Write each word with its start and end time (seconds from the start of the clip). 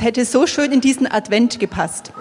Hätte 0.00 0.24
so 0.24 0.46
schön 0.46 0.72
in 0.72 0.80
diesen 0.80 1.06
Advent 1.12 1.60
gepasst. 1.60 2.12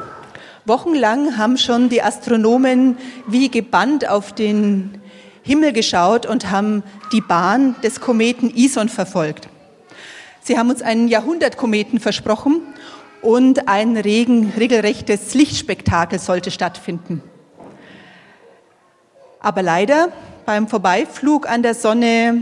Wochenlang 0.65 1.37
haben 1.37 1.57
schon 1.57 1.87
die 1.87 2.03
Astronomen 2.03 2.97
wie 3.25 3.49
gebannt 3.49 4.05
auf 4.09 4.35
den 4.35 4.99
Himmel 5.43 5.71
geschaut 5.71 6.25
und 6.25 6.51
haben 6.51 6.83
die 7.13 7.21
Bahn 7.21 7.77
des 7.81 8.01
Kometen 8.01 8.53
Ison 8.53 8.89
verfolgt. 8.89 9.47
Sie 10.41 10.57
haben 10.57 10.69
uns 10.69 10.81
einen 10.81 11.07
Jahrhundertkometen 11.07 12.01
versprochen 12.01 12.59
und 13.21 13.69
ein 13.69 13.95
regen, 13.95 14.51
regelrechtes 14.57 15.33
Lichtspektakel 15.33 16.19
sollte 16.19 16.51
stattfinden. 16.51 17.23
Aber 19.39 19.61
leider 19.61 20.09
beim 20.45 20.67
Vorbeiflug 20.67 21.47
an 21.49 21.63
der 21.63 21.75
Sonne 21.75 22.41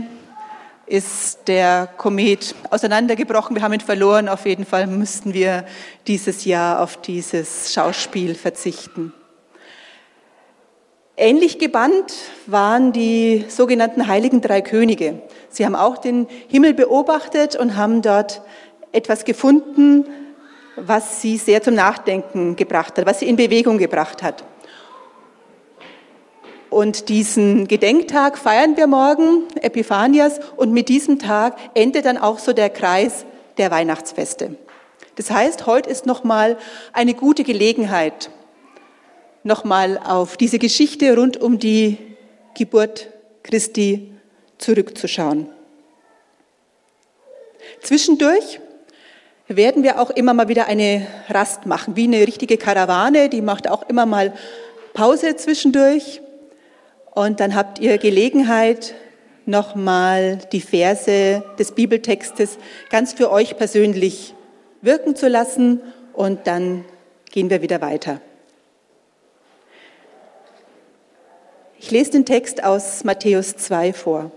ist 0.88 1.48
der 1.48 1.88
Komet 1.96 2.54
auseinandergebrochen. 2.70 3.54
Wir 3.54 3.62
haben 3.62 3.72
ihn 3.72 3.80
verloren. 3.80 4.28
Auf 4.28 4.46
jeden 4.46 4.64
Fall 4.64 4.86
müssten 4.86 5.34
wir 5.34 5.64
dieses 6.06 6.44
Jahr 6.44 6.80
auf 6.82 6.96
dieses 6.96 7.72
Schauspiel 7.72 8.34
verzichten. 8.34 9.12
Ähnlich 11.16 11.58
gebannt 11.58 12.14
waren 12.46 12.92
die 12.92 13.44
sogenannten 13.48 14.06
heiligen 14.06 14.40
drei 14.40 14.62
Könige. 14.62 15.20
Sie 15.48 15.66
haben 15.66 15.74
auch 15.74 15.98
den 15.98 16.28
Himmel 16.46 16.74
beobachtet 16.74 17.56
und 17.56 17.76
haben 17.76 18.02
dort 18.02 18.40
etwas 18.92 19.24
gefunden, 19.24 20.04
was 20.76 21.20
sie 21.20 21.36
sehr 21.36 21.60
zum 21.60 21.74
Nachdenken 21.74 22.54
gebracht 22.54 22.96
hat, 22.96 23.06
was 23.06 23.18
sie 23.18 23.28
in 23.28 23.36
Bewegung 23.36 23.78
gebracht 23.78 24.22
hat. 24.22 24.44
Und 26.70 27.08
diesen 27.08 27.66
Gedenktag 27.66 28.36
feiern 28.36 28.76
wir 28.76 28.86
morgen, 28.86 29.44
Epiphanias, 29.60 30.38
und 30.56 30.72
mit 30.72 30.88
diesem 30.88 31.18
Tag 31.18 31.56
endet 31.74 32.04
dann 32.04 32.18
auch 32.18 32.38
so 32.38 32.52
der 32.52 32.68
Kreis 32.68 33.24
der 33.56 33.70
Weihnachtsfeste. 33.70 34.56
Das 35.16 35.30
heißt, 35.30 35.66
heute 35.66 35.88
ist 35.88 36.06
nochmal 36.06 36.58
eine 36.92 37.14
gute 37.14 37.42
Gelegenheit, 37.42 38.30
nochmal 39.42 39.98
auf 39.98 40.36
diese 40.36 40.58
Geschichte 40.58 41.16
rund 41.16 41.38
um 41.40 41.58
die 41.58 41.96
Geburt 42.54 43.08
Christi 43.42 44.12
zurückzuschauen. 44.58 45.48
Zwischendurch 47.82 48.60
werden 49.48 49.82
wir 49.82 50.00
auch 50.00 50.10
immer 50.10 50.34
mal 50.34 50.48
wieder 50.48 50.66
eine 50.66 51.06
Rast 51.28 51.64
machen, 51.64 51.96
wie 51.96 52.04
eine 52.04 52.26
richtige 52.26 52.58
Karawane, 52.58 53.30
die 53.30 53.40
macht 53.40 53.68
auch 53.70 53.88
immer 53.88 54.04
mal 54.04 54.34
Pause 54.92 55.36
zwischendurch 55.36 56.20
und 57.18 57.40
dann 57.40 57.56
habt 57.56 57.80
ihr 57.80 57.98
Gelegenheit, 57.98 58.94
nochmal 59.44 60.38
die 60.52 60.60
Verse 60.60 61.42
des 61.58 61.72
Bibeltextes 61.72 62.58
ganz 62.90 63.12
für 63.12 63.32
euch 63.32 63.56
persönlich 63.56 64.34
wirken 64.82 65.16
zu 65.16 65.26
lassen 65.26 65.80
und 66.12 66.46
dann 66.46 66.84
gehen 67.32 67.50
wir 67.50 67.60
wieder 67.60 67.80
weiter. 67.80 68.20
Ich 71.80 71.90
lese 71.90 72.12
den 72.12 72.24
Text 72.24 72.62
aus 72.62 73.02
Matthäus 73.02 73.56
2 73.56 73.92
vor. 73.94 74.30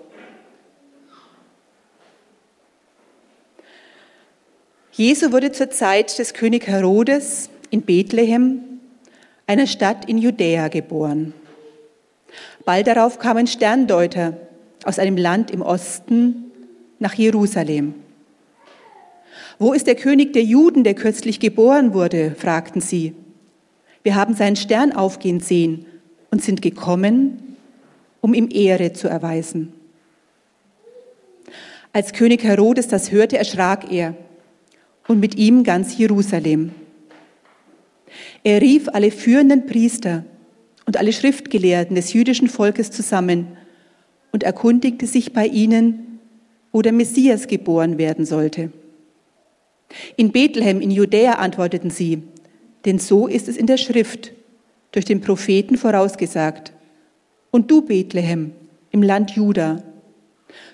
Jesu 4.91 5.31
wurde 5.31 5.51
zur 5.51 5.69
Zeit 5.69 6.17
des 6.17 6.33
König 6.33 6.65
Herodes 6.65 7.51
in 7.69 7.83
Bethlehem, 7.83 8.79
einer 9.45 9.67
Stadt 9.67 10.09
in 10.09 10.17
Judäa, 10.17 10.67
geboren. 10.67 11.35
Bald 12.65 12.87
darauf 12.87 13.19
kamen 13.19 13.47
Sterndeuter 13.47 14.37
aus 14.83 14.99
einem 14.99 15.17
Land 15.17 15.51
im 15.51 15.61
Osten 15.61 16.51
nach 16.99 17.13
Jerusalem. 17.13 17.95
Wo 19.59 19.73
ist 19.73 19.87
der 19.87 19.95
König 19.95 20.33
der 20.33 20.43
Juden, 20.43 20.83
der 20.83 20.95
kürzlich 20.95 21.39
geboren 21.39 21.93
wurde? 21.93 22.35
fragten 22.37 22.81
sie. 22.81 23.13
Wir 24.03 24.15
haben 24.15 24.33
seinen 24.33 24.55
Stern 24.55 24.91
aufgehen 24.91 25.39
sehen 25.39 25.85
und 26.31 26.41
sind 26.41 26.61
gekommen, 26.61 27.57
um 28.21 28.33
ihm 28.33 28.49
Ehre 28.51 28.93
zu 28.93 29.07
erweisen. 29.07 29.73
Als 31.93 32.13
König 32.13 32.43
Herodes 32.43 32.87
das 32.87 33.11
hörte, 33.11 33.37
erschrak 33.37 33.91
er 33.91 34.15
und 35.07 35.19
mit 35.19 35.35
ihm 35.35 35.63
ganz 35.63 35.97
Jerusalem. 35.97 36.71
Er 38.43 38.61
rief 38.61 38.87
alle 38.89 39.11
führenden 39.11 39.65
Priester 39.65 40.23
und 40.91 40.97
alle 40.97 41.13
Schriftgelehrten 41.13 41.95
des 41.95 42.11
jüdischen 42.11 42.49
Volkes 42.49 42.91
zusammen 42.91 43.55
und 44.33 44.43
erkundigte 44.43 45.07
sich 45.07 45.31
bei 45.31 45.47
ihnen, 45.47 46.19
wo 46.73 46.81
der 46.81 46.91
Messias 46.91 47.47
geboren 47.47 47.97
werden 47.97 48.25
sollte. 48.25 48.73
In 50.17 50.33
Bethlehem 50.33 50.81
in 50.81 50.91
Judäa 50.91 51.35
antworteten 51.35 51.91
sie, 51.91 52.23
denn 52.83 52.99
so 52.99 53.27
ist 53.27 53.47
es 53.47 53.55
in 53.55 53.67
der 53.67 53.77
Schrift 53.77 54.33
durch 54.91 55.05
den 55.05 55.21
Propheten 55.21 55.77
vorausgesagt. 55.77 56.73
Und 57.51 57.71
du, 57.71 57.83
Bethlehem, 57.83 58.51
im 58.89 59.01
Land 59.01 59.31
Juda, 59.31 59.81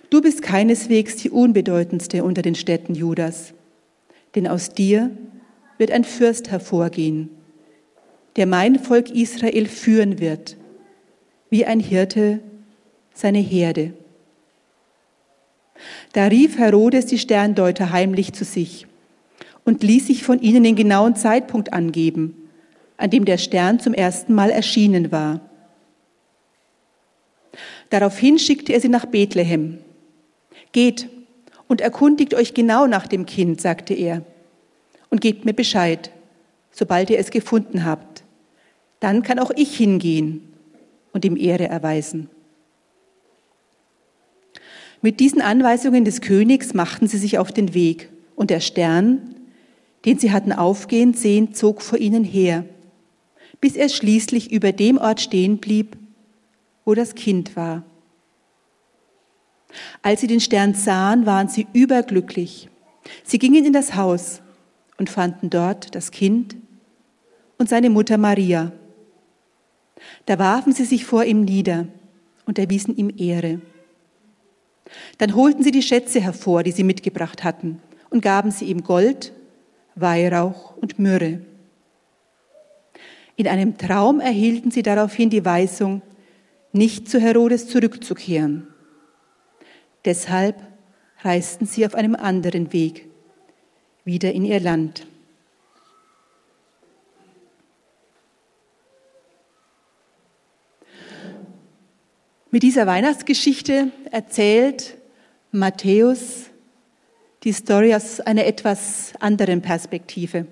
du 0.10 0.20
bist 0.20 0.42
keineswegs 0.42 1.18
die 1.18 1.30
unbedeutendste 1.30 2.24
unter 2.24 2.42
den 2.42 2.56
Städten 2.56 2.96
Judas, 2.96 3.54
denn 4.34 4.48
aus 4.48 4.72
dir 4.72 5.12
wird 5.78 5.92
ein 5.92 6.06
Fürst 6.06 6.50
hervorgehen, 6.50 7.30
der 8.38 8.46
mein 8.46 8.78
Volk 8.78 9.10
Israel 9.10 9.68
führen 9.68 10.20
wird, 10.20 10.56
wie 11.50 11.66
ein 11.66 11.80
Hirte 11.80 12.40
seine 13.14 13.40
Herde. 13.40 13.94
Da 16.14 16.28
rief 16.28 16.58
Herodes 16.58 17.08
die 17.08 17.18
Sterndeuter 17.18 17.92
heimlich 17.92 18.34
zu 18.34 18.46
sich 18.46 18.86
und 19.66 19.84
ließ 19.84 20.08
sich 20.08 20.24
von 20.24 20.40
ihnen 20.40 20.64
den 20.64 20.76
genauen 20.76 21.16
Zeitpunkt 21.16 21.74
angeben, 21.74 22.50
an 22.96 23.10
dem 23.10 23.26
der 23.26 23.38
Stern 23.38 23.80
zum 23.80 23.94
ersten 23.94 24.34
Mal 24.34 24.52
erschienen 24.52 25.12
war. 25.12 25.42
Daraufhin 27.90 28.38
schickte 28.38 28.74
er 28.74 28.82
sie 28.82 28.90
nach 28.90 29.06
Bethlehem. 29.06 29.80
Geht 30.74 31.10
und 31.68 31.82
erkundigt 31.82 32.34
euch 32.34 32.54
genau 32.54 32.86
nach 32.86 33.08
dem 33.08 33.26
Kind, 33.26 33.62
sagte 33.62 33.94
er, 33.94 34.24
und 35.10 35.22
gebt 35.22 35.46
mir 35.46 35.54
Bescheid, 35.54 36.12
sobald 36.72 37.10
ihr 37.10 37.18
es 37.18 37.32
gefunden 37.32 37.86
habt 37.86 38.24
dann 39.00 39.24
kann 39.24 39.40
auch 39.40 39.52
ich 39.56 39.76
hingehen 39.78 40.42
und 41.14 41.26
ihm 41.26 41.38
Ehre 41.38 41.68
erweisen. 41.68 42.30
Mit 45.02 45.20
diesen 45.20 45.42
Anweisungen 45.42 46.06
des 46.06 46.22
Königs 46.22 46.74
machten 46.74 47.08
sie 47.08 47.18
sich 47.18 47.38
auf 47.38 47.52
den 47.52 47.74
Weg, 47.74 48.10
und 48.36 48.52
der 48.52 48.60
Stern, 48.60 49.36
den 50.06 50.20
sie 50.20 50.32
hatten 50.32 50.54
aufgehen 50.54 51.14
sehen, 51.14 51.54
zog 51.54 51.82
vor 51.82 51.98
ihnen 51.98 52.24
her, 52.24 52.66
bis 53.60 53.76
er 53.76 53.90
schließlich 53.90 54.52
über 54.52 54.72
dem 54.72 54.98
Ort 54.98 55.20
stehen 55.20 55.58
blieb, 55.58 55.98
wo 56.86 56.94
das 56.94 57.16
Kind 57.16 57.56
war. 57.56 57.84
Als 60.02 60.22
sie 60.22 60.28
den 60.28 60.40
Stern 60.40 60.76
sahen, 60.76 61.26
waren 61.26 61.50
sie 61.50 61.68
überglücklich. 61.74 62.70
Sie 63.24 63.40
gingen 63.40 63.66
in 63.66 63.74
das 63.74 63.96
Haus 63.96 64.42
und 64.98 65.10
fanden 65.10 65.50
dort 65.50 65.96
das 65.96 66.12
Kind 66.12 66.56
und 67.58 67.70
seine 67.70 67.90
Mutter 67.90 68.18
Maria. 68.18 68.72
Da 70.26 70.40
warfen 70.40 70.74
sie 70.74 70.86
sich 70.86 71.06
vor 71.06 71.24
ihm 71.24 71.44
nieder 71.44 71.88
und 72.46 72.60
erwiesen 72.60 72.96
ihm 72.96 73.12
Ehre. 73.18 73.62
Dann 75.18 75.36
holten 75.36 75.64
sie 75.64 75.72
die 75.72 75.82
Schätze 75.82 76.22
hervor, 76.22 76.64
die 76.64 76.72
sie 76.72 76.84
mitgebracht 76.84 77.44
hatten, 77.44 77.82
und 78.10 78.22
gaben 78.22 78.52
sie 78.52 78.66
ihm 78.66 78.84
Gold, 78.84 79.34
Weihrauch 79.96 80.78
und 80.78 81.00
Myrrhe. 81.00 81.42
In 83.36 83.48
einem 83.48 83.78
Traum 83.78 84.20
erhielten 84.20 84.72
sie 84.72 84.84
daraufhin 84.84 85.30
die 85.30 85.46
Weisung, 85.46 86.02
nicht 86.72 87.10
zu 87.10 87.20
Herodes 87.20 87.68
zurückzukehren. 87.68 88.68
Deshalb 90.06 90.56
reisten 91.22 91.66
sie 91.66 91.86
auf 91.86 91.96
einem 91.96 92.16
anderen 92.16 92.72
Weg 92.74 93.08
wieder 94.06 94.32
in 94.32 94.46
ihr 94.46 94.60
Land. 94.60 95.06
Mit 102.50 102.64
dieser 102.64 102.88
Weihnachtsgeschichte 102.88 103.92
erzählt 104.10 104.96
Matthäus 105.52 106.46
die 107.44 107.52
Story 107.52 107.94
aus 107.94 108.22
einer 108.22 108.46
etwas 108.46 109.12
anderen 109.20 109.62
Perspektive. 109.62 110.48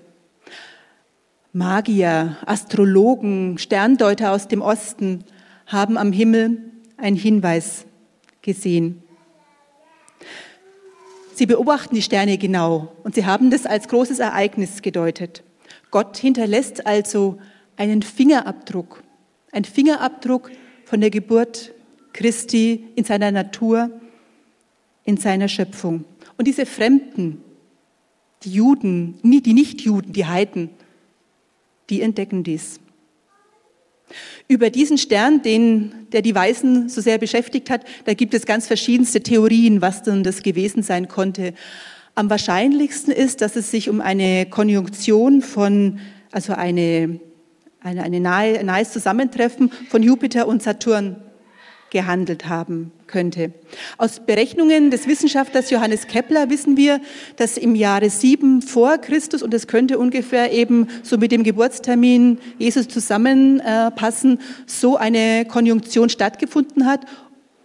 Magier, 1.54 2.36
Astrologen, 2.44 3.56
Sterndeuter 3.56 4.32
aus 4.32 4.46
dem 4.46 4.60
Osten 4.60 5.24
haben 5.66 5.96
am 5.96 6.12
Himmel 6.12 6.70
einen 6.98 7.16
Hinweis 7.16 7.86
gesehen. 8.42 9.02
Sie 11.34 11.46
beobachten 11.46 11.94
die 11.94 12.02
Sterne 12.02 12.36
genau 12.36 12.92
und 13.04 13.14
sie 13.14 13.24
haben 13.24 13.50
das 13.50 13.64
als 13.64 13.88
großes 13.88 14.18
Ereignis 14.18 14.82
gedeutet. 14.82 15.44
Gott 15.90 16.18
hinterlässt 16.18 16.86
also 16.86 17.38
einen 17.78 18.02
Fingerabdruck, 18.02 19.02
ein 19.50 19.64
Fingerabdruck 19.64 20.50
von 20.84 21.00
der 21.00 21.08
Geburt 21.08 21.72
Christi 22.16 22.88
in 22.96 23.04
seiner 23.04 23.30
Natur, 23.30 23.90
in 25.04 25.16
seiner 25.16 25.48
Schöpfung. 25.48 26.04
Und 26.36 26.48
diese 26.48 26.66
Fremden, 26.66 27.42
die 28.42 28.52
Juden, 28.52 29.18
die 29.22 29.54
Nichtjuden, 29.54 30.12
die 30.12 30.26
Heiden, 30.26 30.70
die 31.88 32.02
entdecken 32.02 32.42
dies. 32.42 32.80
Über 34.48 34.70
diesen 34.70 34.98
Stern, 34.98 35.42
den, 35.42 35.92
der 36.12 36.22
die 36.22 36.34
Weißen 36.34 36.88
so 36.88 37.00
sehr 37.00 37.18
beschäftigt 37.18 37.70
hat, 37.70 37.84
da 38.04 38.14
gibt 38.14 38.34
es 38.34 38.46
ganz 38.46 38.66
verschiedenste 38.66 39.20
Theorien, 39.20 39.80
was 39.80 40.02
denn 40.02 40.22
das 40.22 40.42
gewesen 40.42 40.82
sein 40.82 41.08
konnte. 41.08 41.54
Am 42.14 42.30
wahrscheinlichsten 42.30 43.12
ist, 43.12 43.40
dass 43.40 43.56
es 43.56 43.70
sich 43.70 43.90
um 43.90 44.00
eine 44.00 44.46
Konjunktion 44.46 45.42
von, 45.42 45.98
also 46.30 46.52
eine, 46.54 47.20
eine, 47.80 48.02
eine 48.04 48.20
nahe, 48.20 48.64
nahes 48.64 48.92
Zusammentreffen 48.92 49.70
von 49.90 50.02
Jupiter 50.02 50.46
und 50.46 50.62
Saturn 50.62 51.16
gehandelt 51.90 52.48
haben 52.48 52.92
könnte. 53.06 53.52
Aus 53.96 54.20
Berechnungen 54.24 54.90
des 54.90 55.06
Wissenschaftlers 55.06 55.70
Johannes 55.70 56.06
Kepler 56.06 56.50
wissen 56.50 56.76
wir, 56.76 57.00
dass 57.36 57.56
im 57.56 57.74
Jahre 57.74 58.10
7 58.10 58.62
vor 58.62 58.98
Christus, 58.98 59.42
und 59.42 59.54
das 59.54 59.66
könnte 59.66 59.98
ungefähr 59.98 60.52
eben 60.52 60.88
so 61.02 61.16
mit 61.16 61.32
dem 61.32 61.44
Geburtstermin 61.44 62.38
Jesus 62.58 62.88
zusammenpassen, 62.88 64.40
so 64.66 64.96
eine 64.96 65.44
Konjunktion 65.46 66.08
stattgefunden 66.08 66.86
hat 66.86 67.06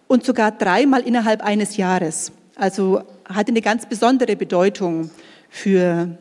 und 0.07 0.23
sogar 0.23 0.51
dreimal 0.51 1.01
innerhalb 1.01 1.43
eines 1.43 1.77
Jahres. 1.77 2.31
Also 2.55 3.01
hatte 3.25 3.51
eine 3.51 3.61
ganz 3.61 3.85
besondere 3.87 4.35
Bedeutung 4.35 5.09
für 5.49 6.17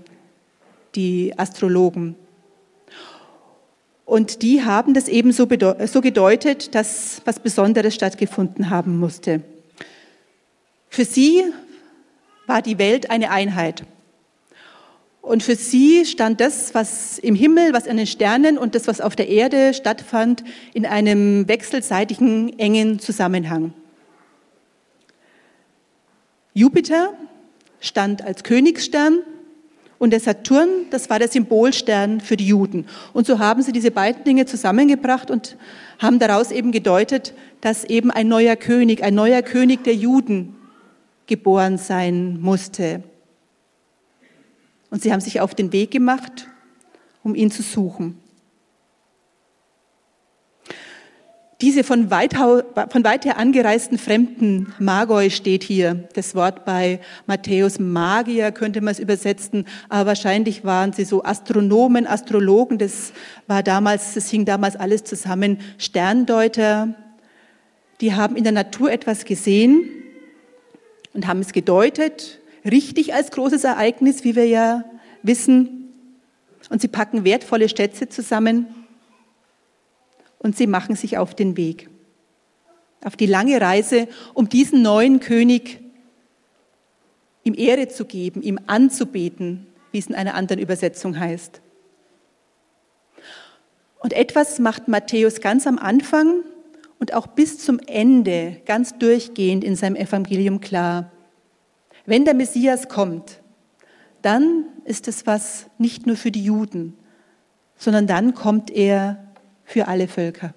die 0.94 1.32
Astrologen. 1.36 2.16
Und 4.10 4.42
die 4.42 4.64
haben 4.64 4.92
das 4.92 5.06
eben 5.06 5.30
so, 5.30 5.46
so 5.86 6.00
gedeutet, 6.00 6.74
dass 6.74 7.22
was 7.26 7.38
Besonderes 7.38 7.94
stattgefunden 7.94 8.68
haben 8.68 8.98
musste. 8.98 9.40
Für 10.88 11.04
sie 11.04 11.44
war 12.48 12.60
die 12.60 12.78
Welt 12.78 13.08
eine 13.08 13.30
Einheit. 13.30 13.84
Und 15.22 15.44
für 15.44 15.54
sie 15.54 16.04
stand 16.06 16.40
das, 16.40 16.74
was 16.74 17.20
im 17.20 17.36
Himmel, 17.36 17.72
was 17.72 17.86
an 17.86 17.98
den 17.98 18.08
Sternen 18.08 18.58
und 18.58 18.74
das, 18.74 18.88
was 18.88 19.00
auf 19.00 19.14
der 19.14 19.28
Erde 19.28 19.74
stattfand, 19.74 20.42
in 20.74 20.86
einem 20.86 21.46
wechselseitigen, 21.46 22.58
engen 22.58 22.98
Zusammenhang. 22.98 23.72
Jupiter 26.52 27.14
stand 27.78 28.22
als 28.22 28.42
Königsstern 28.42 29.20
und 30.00 30.12
der 30.12 30.20
Saturn, 30.20 30.86
das 30.88 31.10
war 31.10 31.18
der 31.18 31.28
Symbolstern 31.28 32.22
für 32.22 32.38
die 32.38 32.46
Juden. 32.46 32.86
Und 33.12 33.26
so 33.26 33.38
haben 33.38 33.62
sie 33.62 33.70
diese 33.70 33.90
beiden 33.90 34.24
Dinge 34.24 34.46
zusammengebracht 34.46 35.30
und 35.30 35.58
haben 35.98 36.18
daraus 36.18 36.50
eben 36.50 36.72
gedeutet, 36.72 37.34
dass 37.60 37.84
eben 37.84 38.10
ein 38.10 38.26
neuer 38.26 38.56
König, 38.56 39.04
ein 39.04 39.14
neuer 39.14 39.42
König 39.42 39.84
der 39.84 39.94
Juden 39.94 40.56
geboren 41.26 41.76
sein 41.76 42.40
musste. 42.40 43.02
Und 44.90 45.02
sie 45.02 45.12
haben 45.12 45.20
sich 45.20 45.38
auf 45.38 45.54
den 45.54 45.70
Weg 45.70 45.90
gemacht, 45.90 46.48
um 47.22 47.34
ihn 47.34 47.50
zu 47.50 47.62
suchen. 47.62 48.19
Diese 51.60 51.84
von 51.84 52.10
weit, 52.10 52.34
von 52.34 53.04
weit 53.04 53.26
her 53.26 53.36
angereisten 53.36 53.98
Fremden, 53.98 54.72
Magoi 54.78 55.28
steht 55.28 55.62
hier, 55.62 56.08
das 56.14 56.34
Wort 56.34 56.64
bei 56.64 57.00
Matthäus, 57.26 57.78
Magier 57.78 58.50
könnte 58.50 58.80
man 58.80 58.92
es 58.92 58.98
übersetzen, 58.98 59.66
aber 59.90 60.06
wahrscheinlich 60.06 60.64
waren 60.64 60.94
sie 60.94 61.04
so 61.04 61.22
Astronomen, 61.22 62.06
Astrologen, 62.06 62.78
das 62.78 63.12
war 63.46 63.62
damals, 63.62 64.14
das 64.14 64.30
hing 64.30 64.46
damals 64.46 64.74
alles 64.74 65.04
zusammen, 65.04 65.58
Sterndeuter, 65.76 66.94
die 68.00 68.14
haben 68.14 68.36
in 68.36 68.44
der 68.44 68.54
Natur 68.54 68.90
etwas 68.90 69.26
gesehen 69.26 69.84
und 71.12 71.26
haben 71.26 71.40
es 71.40 71.52
gedeutet, 71.52 72.40
richtig 72.64 73.12
als 73.12 73.32
großes 73.32 73.64
Ereignis, 73.64 74.24
wie 74.24 74.34
wir 74.34 74.46
ja 74.46 74.84
wissen, 75.22 75.76
und 76.70 76.80
sie 76.80 76.88
packen 76.88 77.24
wertvolle 77.24 77.68
Schätze 77.68 78.08
zusammen 78.08 78.66
und 80.40 80.56
sie 80.56 80.66
machen 80.66 80.96
sich 80.96 81.18
auf 81.18 81.34
den 81.34 81.56
Weg, 81.56 81.88
auf 83.04 83.16
die 83.16 83.26
lange 83.26 83.60
Reise, 83.60 84.08
um 84.34 84.48
diesen 84.48 84.82
neuen 84.82 85.20
König 85.20 85.80
ihm 87.44 87.54
Ehre 87.56 87.88
zu 87.88 88.04
geben, 88.04 88.42
ihm 88.42 88.58
anzubeten, 88.66 89.66
wie 89.92 89.98
es 89.98 90.06
in 90.06 90.14
einer 90.14 90.34
anderen 90.34 90.60
Übersetzung 90.60 91.18
heißt. 91.18 91.60
Und 94.00 94.14
etwas 94.14 94.58
macht 94.58 94.88
Matthäus 94.88 95.40
ganz 95.40 95.66
am 95.66 95.78
Anfang 95.78 96.42
und 96.98 97.14
auch 97.14 97.26
bis 97.26 97.58
zum 97.58 97.78
Ende 97.86 98.60
ganz 98.64 98.96
durchgehend 98.98 99.62
in 99.62 99.76
seinem 99.76 99.96
Evangelium 99.96 100.60
klar. 100.60 101.12
Wenn 102.06 102.24
der 102.24 102.34
Messias 102.34 102.88
kommt, 102.88 103.40
dann 104.22 104.66
ist 104.84 105.06
es 105.08 105.26
was 105.26 105.66
nicht 105.78 106.06
nur 106.06 106.16
für 106.16 106.30
die 106.30 106.44
Juden, 106.44 106.96
sondern 107.76 108.06
dann 108.06 108.34
kommt 108.34 108.70
er 108.70 109.29
für 109.70 109.86
alle 109.86 110.08
Völker. 110.08 110.52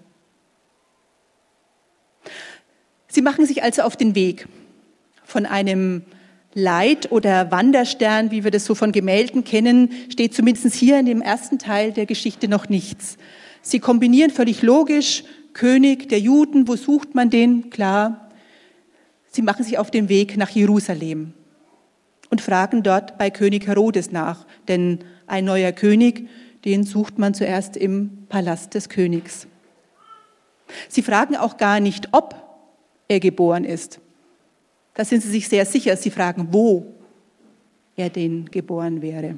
Sie 3.08 3.22
machen 3.22 3.46
sich 3.46 3.62
also 3.62 3.84
auf 3.84 3.96
den 3.96 4.16
Weg 4.16 4.48
von 5.24 5.46
einem 5.46 6.02
Leit- 6.56 7.12
oder 7.12 7.52
Wanderstern, 7.52 8.32
wie 8.32 8.44
wir 8.44 8.50
das 8.50 8.66
so 8.66 8.74
von 8.74 8.92
Gemälden 8.92 9.44
kennen, 9.44 9.92
steht 10.10 10.34
zumindest 10.34 10.74
hier 10.74 11.00
in 11.00 11.06
dem 11.06 11.22
ersten 11.22 11.60
Teil 11.60 11.92
der 11.92 12.08
Geschichte 12.08 12.48
noch 12.48 12.70
nichts. 12.70 13.18
Sie 13.62 13.80
kombinieren 13.80 14.32
völlig 14.32 14.64
logisch 14.64 15.24
König 15.54 16.10
der 16.10 16.20
Juden, 16.20 16.68
wo 16.68 16.76
sucht 16.76 17.14
man 17.14 17.30
den? 17.30 17.70
Klar, 17.70 18.32
sie 19.32 19.44
machen 19.44 19.64
sich 19.64 19.78
auf 19.78 19.92
den 19.92 20.10
Weg 20.10 20.38
nach 20.38 20.50
Jerusalem 20.50 21.34
und 22.32 22.42
fragen 22.42 22.82
dort 22.82 23.20
bei 23.20 23.30
König 23.30 23.68
Herodes 23.68 24.12
nach, 24.12 24.48
denn 24.68 25.00
ein 25.28 25.46
neuer 25.46 25.72
König 25.72 26.28
den 26.66 26.84
sucht 26.84 27.20
man 27.20 27.34
zuerst 27.34 27.76
im 27.76 28.26
Palast 28.30 28.74
des 28.74 28.90
Königs. 28.90 29.48
Sie 30.88 31.02
fragen 31.02 31.36
auch 31.36 31.58
gar 31.58 31.80
nicht, 31.80 32.10
ob 32.12 32.36
er 33.08 33.20
geboren 33.20 33.66
ist. 33.66 34.00
Da 34.94 35.04
sind 35.04 35.22
sie 35.22 35.30
sich 35.30 35.50
sehr 35.50 35.66
sicher. 35.66 35.98
Sie 35.98 36.12
fragen, 36.12 36.50
wo 36.52 36.86
er 37.96 38.10
denn 38.10 38.46
geboren 38.50 39.02
wäre. 39.02 39.38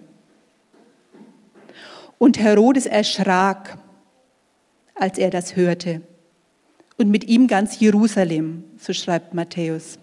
Und 2.17 2.39
Herodes 2.39 2.85
erschrak, 2.85 3.77
als 4.93 5.17
er 5.17 5.29
das 5.29 5.55
hörte. 5.55 6.01
Und 6.97 7.09
mit 7.09 7.25
ihm 7.25 7.47
ganz 7.47 7.79
Jerusalem, 7.79 8.63
so 8.77 8.93
schreibt 8.93 9.33
Matthäus. 9.33 9.99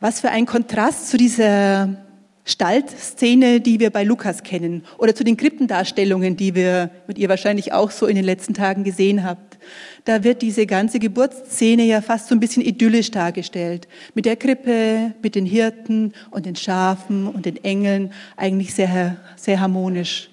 Was 0.00 0.20
für 0.20 0.30
ein 0.30 0.46
Kontrast 0.46 1.08
zu 1.08 1.16
dieser 1.16 1.96
Stallszene, 2.44 3.60
die 3.60 3.80
wir 3.80 3.90
bei 3.90 4.02
Lukas 4.02 4.42
kennen, 4.42 4.84
oder 4.98 5.14
zu 5.14 5.24
den 5.24 5.36
Krippendarstellungen, 5.36 6.36
die 6.36 6.54
wir 6.54 6.90
mit 7.06 7.18
ihr 7.18 7.28
wahrscheinlich 7.28 7.72
auch 7.72 7.90
so 7.90 8.06
in 8.06 8.16
den 8.16 8.24
letzten 8.24 8.54
Tagen 8.54 8.82
gesehen 8.82 9.24
habt. 9.24 9.58
Da 10.04 10.24
wird 10.24 10.42
diese 10.42 10.66
ganze 10.66 10.98
Geburtsszene 10.98 11.84
ja 11.84 12.00
fast 12.00 12.28
so 12.28 12.34
ein 12.34 12.40
bisschen 12.40 12.62
idyllisch 12.62 13.10
dargestellt. 13.10 13.88
Mit 14.14 14.24
der 14.24 14.36
Krippe, 14.36 15.14
mit 15.22 15.34
den 15.34 15.44
Hirten 15.46 16.14
und 16.30 16.46
den 16.46 16.56
Schafen 16.56 17.26
und 17.26 17.44
den 17.46 17.62
Engeln, 17.62 18.12
eigentlich 18.36 18.74
sehr, 18.74 19.16
sehr 19.36 19.60
harmonisch. 19.60 20.30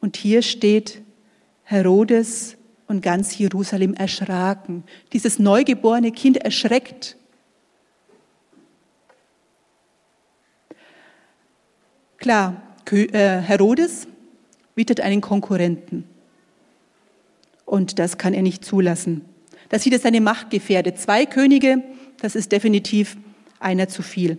Und 0.00 0.16
hier 0.16 0.42
steht 0.42 1.02
Herodes 1.62 2.56
und 2.86 3.02
ganz 3.02 3.36
Jerusalem 3.38 3.94
erschraken. 3.94 4.84
Dieses 5.12 5.38
neugeborene 5.38 6.12
Kind 6.12 6.38
erschreckt 6.38 7.16
Klar, 12.24 12.62
äh, 12.90 13.18
Herodes 13.42 14.08
bietet 14.74 14.98
einen 15.02 15.20
Konkurrenten. 15.20 16.04
Und 17.66 17.98
das 17.98 18.16
kann 18.16 18.32
er 18.32 18.40
nicht 18.40 18.64
zulassen. 18.64 19.26
Da 19.68 19.78
sieht 19.78 19.92
er 19.92 19.98
seine 19.98 20.22
Macht 20.22 20.48
gefährdet. 20.48 20.98
Zwei 20.98 21.26
Könige, 21.26 21.82
das 22.22 22.34
ist 22.34 22.50
definitiv 22.50 23.18
einer 23.60 23.88
zu 23.88 24.00
viel. 24.00 24.38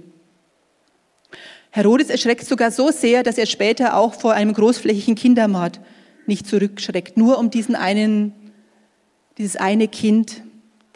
Herodes 1.70 2.10
erschreckt 2.10 2.48
sogar 2.48 2.72
so 2.72 2.89
sehr, 2.89 3.22
dass 3.22 3.38
er 3.38 3.46
später 3.46 3.96
auch 3.96 4.15
vor 4.15 4.34
einem 4.34 4.54
großflächigen 4.54 5.13
Kindermord 5.13 5.80
nicht 6.25 6.48
zurückschreckt, 6.48 7.18
nur 7.18 7.38
um 7.38 7.51
diesen 7.51 7.75
einen, 7.75 8.34
dieses 9.38 9.58
eine 9.58 9.88
Kind, 9.88 10.42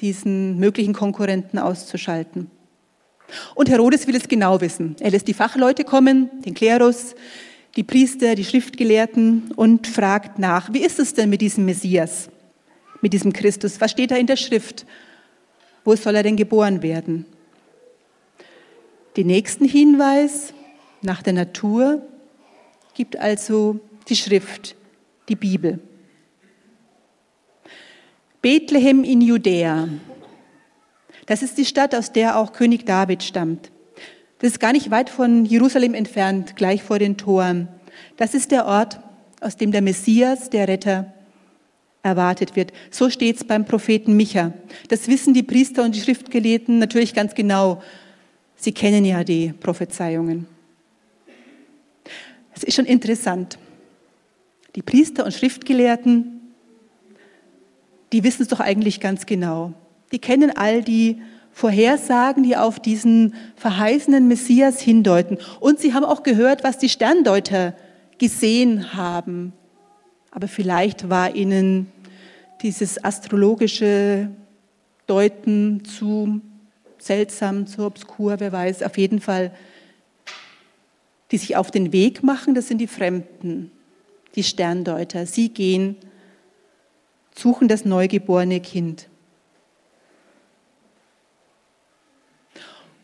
diesen 0.01 0.57
möglichen 0.57 0.93
Konkurrenten 0.93 1.59
auszuschalten. 1.59 2.49
Und 3.55 3.69
Herodes 3.69 4.07
will 4.07 4.15
es 4.15 4.27
genau 4.27 4.61
wissen. 4.61 4.95
Er 4.99 5.11
lässt 5.11 5.27
die 5.27 5.33
Fachleute 5.33 5.83
kommen, 5.83 6.29
den 6.43 6.53
Klerus, 6.53 7.15
die 7.75 7.83
Priester, 7.83 8.35
die 8.35 8.45
Schriftgelehrten 8.45 9.51
und 9.55 9.87
fragt 9.87 10.39
nach, 10.39 10.73
wie 10.73 10.83
ist 10.83 10.99
es 10.99 11.13
denn 11.13 11.29
mit 11.29 11.41
diesem 11.41 11.65
Messias, 11.65 12.29
mit 13.01 13.13
diesem 13.13 13.31
Christus? 13.31 13.79
Was 13.79 13.91
steht 13.91 14.11
da 14.11 14.15
in 14.15 14.27
der 14.27 14.37
Schrift? 14.37 14.85
Wo 15.85 15.95
soll 15.95 16.15
er 16.15 16.23
denn 16.23 16.35
geboren 16.35 16.81
werden? 16.81 17.25
Den 19.15 19.27
nächsten 19.27 19.65
Hinweis 19.65 20.53
nach 21.01 21.21
der 21.21 21.33
Natur 21.33 22.01
gibt 22.93 23.17
also 23.17 23.79
die 24.07 24.15
Schrift, 24.15 24.75
die 25.29 25.35
Bibel. 25.35 25.79
Bethlehem 28.41 29.03
in 29.03 29.21
Judäa, 29.21 29.89
das 31.29 31.43
ist 31.43 31.59
die 31.59 31.65
Stadt, 31.65 31.93
aus 31.93 32.11
der 32.11 32.39
auch 32.39 32.53
König 32.53 32.87
David 32.87 33.21
stammt. 33.21 33.69
Das 34.39 34.49
ist 34.49 34.59
gar 34.59 34.73
nicht 34.73 34.89
weit 34.89 35.11
von 35.11 35.45
Jerusalem 35.45 35.93
entfernt, 35.93 36.55
gleich 36.55 36.81
vor 36.81 36.97
den 36.97 37.17
Toren. 37.17 37.67
Das 38.17 38.33
ist 38.33 38.49
der 38.49 38.65
Ort, 38.65 38.99
aus 39.39 39.55
dem 39.55 39.71
der 39.71 39.83
Messias, 39.83 40.49
der 40.49 40.67
Retter, 40.67 41.13
erwartet 42.01 42.55
wird. 42.55 42.73
So 42.89 43.11
steht 43.11 43.35
es 43.35 43.43
beim 43.43 43.65
Propheten 43.65 44.17
Micha. 44.17 44.53
Das 44.87 45.07
wissen 45.07 45.35
die 45.35 45.43
Priester 45.43 45.83
und 45.83 45.93
die 45.93 46.01
Schriftgelehrten 46.01 46.79
natürlich 46.79 47.13
ganz 47.13 47.35
genau. 47.35 47.83
Sie 48.55 48.71
kennen 48.71 49.05
ja 49.05 49.23
die 49.23 49.53
Prophezeiungen. 49.53 50.47
Es 52.55 52.63
ist 52.63 52.73
schon 52.73 52.85
interessant. 52.85 53.59
Die 54.75 54.81
Priester 54.81 55.25
und 55.25 55.33
Schriftgelehrten, 55.35 56.41
die 58.13 58.23
wissen 58.23 58.41
es 58.41 58.47
doch 58.47 58.61
eigentlich 58.61 58.99
ganz 58.99 59.27
genau. 59.27 59.75
Die 60.11 60.19
kennen 60.19 60.51
all 60.55 60.81
die 60.81 61.21
Vorhersagen, 61.51 62.43
die 62.43 62.55
auf 62.55 62.79
diesen 62.79 63.33
verheißenen 63.55 64.27
Messias 64.27 64.79
hindeuten. 64.79 65.37
Und 65.59 65.79
sie 65.79 65.93
haben 65.93 66.05
auch 66.05 66.23
gehört, 66.23 66.63
was 66.63 66.77
die 66.77 66.89
Sterndeuter 66.89 67.75
gesehen 68.17 68.93
haben. 68.93 69.53
Aber 70.31 70.47
vielleicht 70.47 71.09
war 71.09 71.35
ihnen 71.35 71.91
dieses 72.61 73.03
astrologische 73.03 74.29
Deuten 75.05 75.83
zu 75.83 76.39
seltsam, 76.97 77.67
zu 77.67 77.85
obskur, 77.85 78.39
wer 78.39 78.51
weiß. 78.51 78.83
Auf 78.83 78.97
jeden 78.97 79.19
Fall, 79.19 79.51
die 81.31 81.37
sich 81.37 81.55
auf 81.55 81.71
den 81.71 81.91
Weg 81.91 82.23
machen, 82.23 82.55
das 82.55 82.67
sind 82.67 82.77
die 82.77 82.87
Fremden, 82.87 83.71
die 84.35 84.43
Sterndeuter. 84.43 85.25
Sie 85.25 85.49
gehen, 85.49 85.95
suchen 87.35 87.67
das 87.67 87.85
neugeborene 87.85 88.59
Kind. 88.59 89.08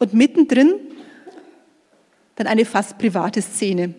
Und 0.05 0.13
mittendrin 0.13 0.75
dann 2.35 2.45
eine 2.45 2.63
fast 2.63 2.99
private 2.99 3.41
Szene. 3.41 3.95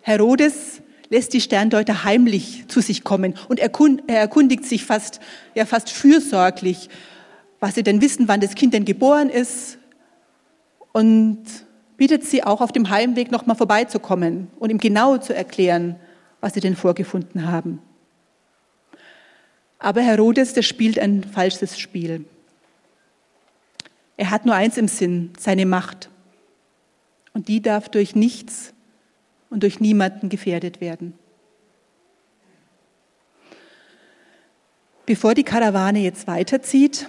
Herodes 0.00 0.82
lässt 1.10 1.32
die 1.32 1.40
Sterndeuter 1.40 2.04
heimlich 2.04 2.68
zu 2.68 2.80
sich 2.80 3.02
kommen 3.02 3.34
und 3.48 3.58
er 3.58 3.72
erkundigt 4.06 4.64
sich 4.64 4.84
fast, 4.84 5.18
ja, 5.56 5.66
fast 5.66 5.90
fürsorglich, 5.90 6.88
was 7.58 7.74
sie 7.74 7.82
denn 7.82 8.00
wissen, 8.00 8.28
wann 8.28 8.38
das 8.38 8.54
Kind 8.54 8.72
denn 8.72 8.84
geboren 8.84 9.30
ist 9.30 9.78
und 10.92 11.42
bittet 11.96 12.22
sie 12.22 12.44
auch 12.44 12.60
auf 12.60 12.70
dem 12.70 12.88
Heimweg 12.88 13.32
nochmal 13.32 13.56
vorbeizukommen 13.56 14.46
und 14.60 14.70
ihm 14.70 14.78
genau 14.78 15.18
zu 15.18 15.34
erklären, 15.34 15.96
was 16.40 16.54
sie 16.54 16.60
denn 16.60 16.76
vorgefunden 16.76 17.50
haben. 17.50 17.80
Aber 19.80 20.02
Herodes, 20.02 20.52
der 20.52 20.62
spielt 20.62 21.00
ein 21.00 21.24
falsches 21.24 21.80
Spiel. 21.80 22.26
Er 24.22 24.30
hat 24.30 24.46
nur 24.46 24.54
eins 24.54 24.76
im 24.76 24.86
Sinn, 24.86 25.32
seine 25.36 25.66
Macht. 25.66 26.08
Und 27.32 27.48
die 27.48 27.60
darf 27.60 27.88
durch 27.88 28.14
nichts 28.14 28.72
und 29.50 29.64
durch 29.64 29.80
niemanden 29.80 30.28
gefährdet 30.28 30.80
werden. 30.80 31.14
Bevor 35.06 35.34
die 35.34 35.42
Karawane 35.42 35.98
jetzt 35.98 36.28
weiterzieht, 36.28 37.08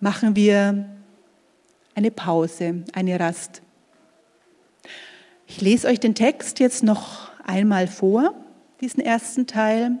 machen 0.00 0.36
wir 0.36 0.88
eine 1.94 2.10
Pause, 2.10 2.84
eine 2.94 3.20
Rast. 3.20 3.60
Ich 5.46 5.60
lese 5.60 5.86
euch 5.86 6.00
den 6.00 6.14
Text 6.14 6.60
jetzt 6.60 6.82
noch 6.82 7.28
einmal 7.44 7.88
vor, 7.88 8.34
diesen 8.80 9.02
ersten 9.02 9.46
Teil. 9.46 9.98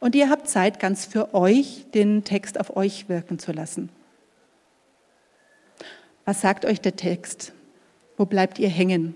Und 0.00 0.14
ihr 0.14 0.30
habt 0.30 0.48
Zeit, 0.48 0.80
ganz 0.80 1.04
für 1.04 1.34
euch 1.34 1.84
den 1.92 2.24
Text 2.24 2.58
auf 2.58 2.78
euch 2.78 3.10
wirken 3.10 3.38
zu 3.38 3.52
lassen. 3.52 3.90
Was 6.26 6.40
sagt 6.40 6.64
euch 6.64 6.80
der 6.80 6.96
Text? 6.96 7.52
Wo 8.16 8.26
bleibt 8.26 8.58
ihr 8.58 8.68
hängen? 8.68 9.14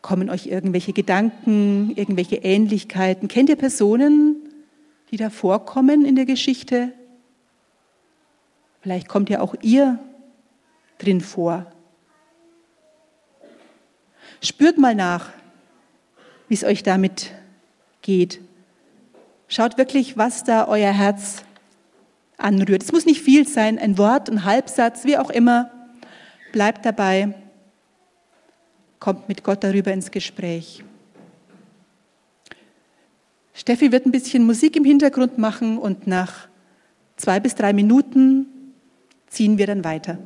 Kommen 0.00 0.30
euch 0.30 0.46
irgendwelche 0.46 0.94
Gedanken, 0.94 1.92
irgendwelche 1.94 2.36
Ähnlichkeiten? 2.36 3.28
Kennt 3.28 3.50
ihr 3.50 3.56
Personen, 3.56 4.36
die 5.10 5.18
da 5.18 5.28
vorkommen 5.28 6.06
in 6.06 6.16
der 6.16 6.24
Geschichte? 6.24 6.92
Vielleicht 8.80 9.06
kommt 9.06 9.28
ja 9.28 9.40
auch 9.40 9.54
ihr 9.60 9.98
drin 10.96 11.20
vor. 11.20 11.70
Spürt 14.40 14.78
mal 14.78 14.94
nach, 14.94 15.30
wie 16.48 16.54
es 16.54 16.64
euch 16.64 16.82
damit 16.82 17.34
geht. 18.00 18.40
Schaut 19.46 19.76
wirklich, 19.76 20.16
was 20.16 20.44
da 20.44 20.68
euer 20.68 20.92
Herz 20.92 21.42
anrührt. 22.38 22.82
Es 22.82 22.92
muss 22.92 23.04
nicht 23.04 23.20
viel 23.20 23.46
sein, 23.46 23.78
ein 23.78 23.98
Wort, 23.98 24.30
ein 24.30 24.44
Halbsatz, 24.44 25.04
wie 25.04 25.18
auch 25.18 25.30
immer. 25.30 25.70
Bleibt 26.52 26.86
dabei 26.86 27.34
kommt 29.00 29.28
mit 29.28 29.44
Gott 29.44 29.62
darüber 29.62 29.92
ins 29.92 30.10
Gespräch. 30.10 30.82
Steffi 33.54 33.92
wird 33.92 34.06
ein 34.06 34.12
bisschen 34.12 34.44
Musik 34.44 34.76
im 34.76 34.84
Hintergrund 34.84 35.38
machen 35.38 35.78
und 35.78 36.06
nach 36.06 36.48
zwei 37.16 37.40
bis 37.40 37.54
drei 37.54 37.72
Minuten 37.72 38.46
ziehen 39.26 39.58
wir 39.58 39.66
dann 39.66 39.84
weiter. 39.84 40.18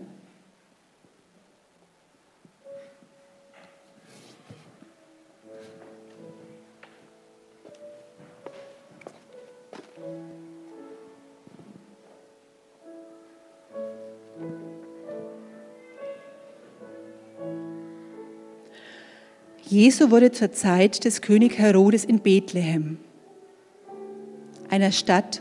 Jesu 19.73 20.11
wurde 20.11 20.31
zur 20.31 20.53
Zeit 20.53 21.03
des 21.07 21.23
König 21.23 21.57
Herodes 21.57 22.05
in 22.05 22.21
Bethlehem, 22.21 22.99
einer 24.69 24.93
Stadt 24.93 25.41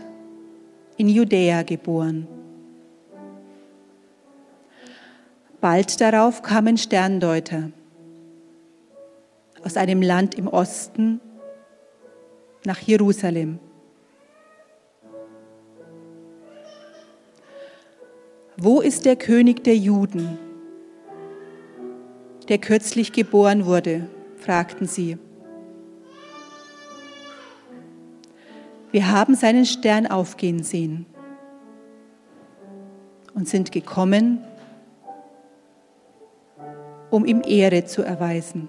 in 0.95 1.09
Judäa, 1.09 1.63
geboren. 1.63 2.29
Bald 5.59 6.00
darauf 6.00 6.43
kamen 6.43 6.77
Sterndeuter 6.77 7.71
aus 9.65 9.75
einem 9.75 10.01
Land 10.01 10.35
im 10.35 10.47
Osten 10.47 11.19
nach 12.63 12.79
Jerusalem. 12.79 13.59
Wo 18.55 18.79
ist 18.79 19.03
der 19.03 19.17
König 19.17 19.65
der 19.65 19.75
Juden, 19.75 20.39
der 22.47 22.59
kürzlich 22.59 23.11
geboren 23.11 23.65
wurde? 23.65 24.07
Fragten 24.41 24.88
sie. 24.88 25.17
Wir 28.91 29.10
haben 29.10 29.36
seinen 29.36 29.65
Stern 29.65 30.07
aufgehen 30.07 30.63
sehen 30.63 31.05
und 33.33 33.48
sind 33.48 33.71
gekommen, 33.71 34.43
um 37.10 37.25
ihm 37.25 37.41
Ehre 37.45 37.86
zu 37.86 38.01
erweisen. 38.01 38.67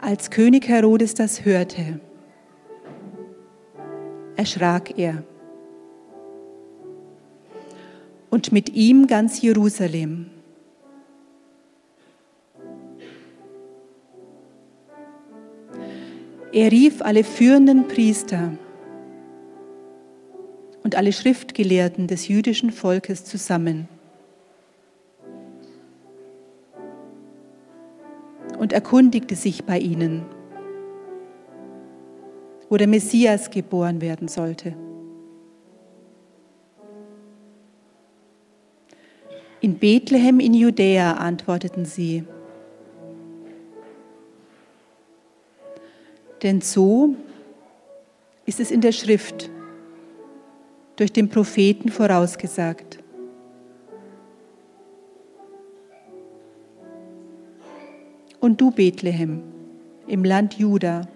Als 0.00 0.30
König 0.30 0.68
Herodes 0.68 1.14
das 1.14 1.44
hörte, 1.44 2.00
erschrak 4.36 4.98
er 4.98 5.22
und 8.30 8.52
mit 8.52 8.70
ihm 8.70 9.06
ganz 9.06 9.42
Jerusalem. 9.42 10.26
Er 16.52 16.72
rief 16.72 17.00
alle 17.02 17.22
führenden 17.22 17.86
Priester 17.86 18.52
und 20.82 20.96
alle 20.96 21.12
Schriftgelehrten 21.12 22.06
des 22.08 22.26
jüdischen 22.26 22.72
Volkes 22.72 23.24
zusammen 23.24 23.88
und 28.58 28.72
erkundigte 28.72 29.36
sich 29.36 29.64
bei 29.64 29.78
ihnen, 29.78 30.26
wo 32.68 32.76
der 32.76 32.88
Messias 32.88 33.50
geboren 33.50 34.00
werden 34.00 34.26
sollte. 34.26 34.74
Bethlehem 39.80 40.40
in 40.40 40.52
Judäa, 40.52 41.12
antworteten 41.14 41.86
sie. 41.86 42.24
Denn 46.42 46.60
so 46.60 47.16
ist 48.44 48.60
es 48.60 48.70
in 48.70 48.82
der 48.82 48.92
Schrift 48.92 49.50
durch 50.96 51.12
den 51.12 51.30
Propheten 51.30 51.88
vorausgesagt. 51.88 52.98
Und 58.38 58.60
du, 58.60 58.70
Bethlehem, 58.70 59.42
im 60.06 60.24
Land 60.24 60.58
Juda, 60.58 61.08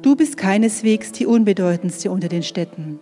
du 0.00 0.16
bist 0.16 0.38
keineswegs 0.38 1.12
die 1.12 1.26
unbedeutendste 1.26 2.10
unter 2.10 2.28
den 2.28 2.42
Städten. 2.42 3.00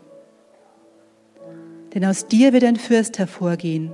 Denn 1.94 2.04
aus 2.04 2.26
dir 2.26 2.52
wird 2.52 2.64
ein 2.64 2.76
Fürst 2.76 3.18
hervorgehen, 3.18 3.92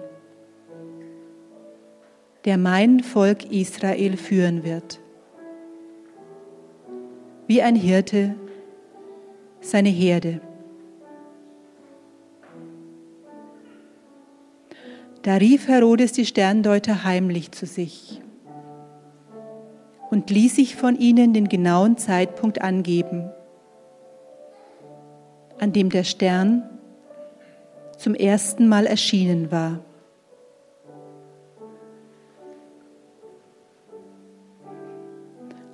der 2.44 2.58
mein 2.58 3.00
Volk 3.00 3.50
Israel 3.50 4.16
führen 4.16 4.64
wird. 4.64 5.00
Wie 7.46 7.62
ein 7.62 7.76
Hirte 7.76 8.34
seine 9.60 9.88
Herde. 9.88 10.40
Da 15.22 15.36
rief 15.36 15.66
Herodes 15.66 16.12
die 16.12 16.26
Sterndeuter 16.26 17.02
heimlich 17.02 17.50
zu 17.50 17.66
sich 17.66 18.20
und 20.10 20.30
ließ 20.30 20.54
sich 20.54 20.76
von 20.76 20.96
ihnen 20.96 21.32
den 21.32 21.48
genauen 21.48 21.96
Zeitpunkt 21.96 22.62
angeben, 22.62 23.28
an 25.58 25.72
dem 25.72 25.90
der 25.90 26.04
Stern 26.04 26.62
zum 27.96 28.14
ersten 28.14 28.68
Mal 28.68 28.86
erschienen 28.86 29.50
war. 29.50 29.80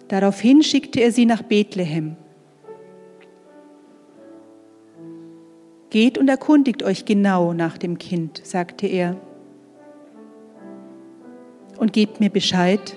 Daraufhin 0.09 0.63
schickte 0.63 1.01
er 1.01 1.11
sie 1.11 1.25
nach 1.25 1.43
Bethlehem. 1.43 2.17
Geht 5.91 6.19
und 6.19 6.29
erkundigt 6.29 6.83
euch 6.83 7.05
genau 7.05 7.53
nach 7.53 7.79
dem 7.79 7.99
Kind, 7.99 8.41
sagte 8.45 8.87
er 8.87 9.17
und 11.79 11.93
gebt 11.93 12.21
mir 12.21 12.31
Bescheid, 12.31 12.97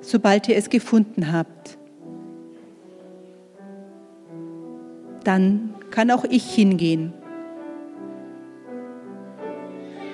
sobald 0.00 0.48
ihr 0.48 0.56
es 0.56 0.70
gefunden 0.70 1.32
habt. 1.32 1.78
Dann 5.24 5.74
kann 5.90 6.10
auch 6.10 6.24
ich 6.24 6.48
hingehen 6.54 7.12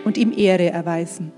und 0.06 0.16
ihm 0.16 0.32
Ehre 0.32 0.70
erweisen. 0.70 1.32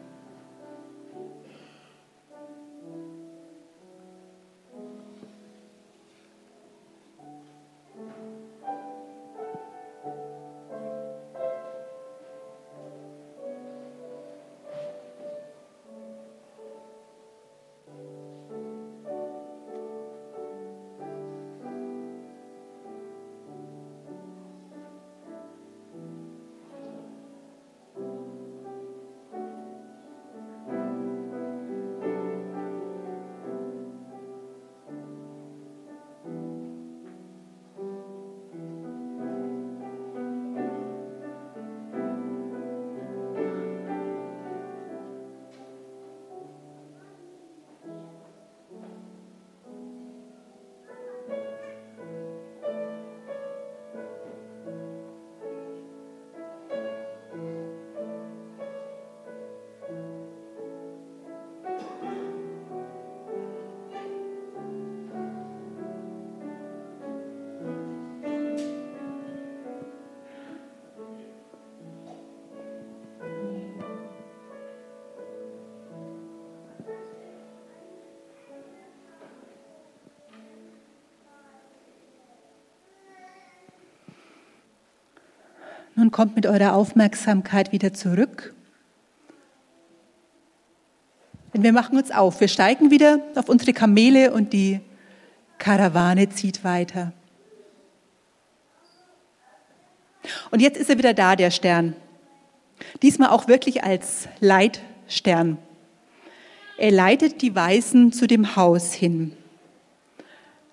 Nun 85.98 86.12
kommt 86.12 86.36
mit 86.36 86.46
eurer 86.46 86.74
Aufmerksamkeit 86.74 87.72
wieder 87.72 87.92
zurück. 87.92 88.54
Denn 91.52 91.64
wir 91.64 91.72
machen 91.72 91.98
uns 91.98 92.12
auf. 92.12 92.40
Wir 92.40 92.46
steigen 92.46 92.92
wieder 92.92 93.18
auf 93.34 93.48
unsere 93.48 93.72
Kamele 93.72 94.32
und 94.32 94.52
die 94.52 94.78
Karawane 95.58 96.28
zieht 96.28 96.62
weiter. 96.62 97.12
Und 100.52 100.60
jetzt 100.60 100.78
ist 100.78 100.88
er 100.88 100.98
wieder 100.98 101.14
da, 101.14 101.34
der 101.34 101.50
Stern. 101.50 101.96
Diesmal 103.02 103.30
auch 103.30 103.48
wirklich 103.48 103.82
als 103.82 104.28
Leitstern. 104.38 105.58
Er 106.76 106.92
leitet 106.92 107.42
die 107.42 107.56
Weisen 107.56 108.12
zu 108.12 108.28
dem 108.28 108.54
Haus 108.54 108.92
hin. 108.92 109.32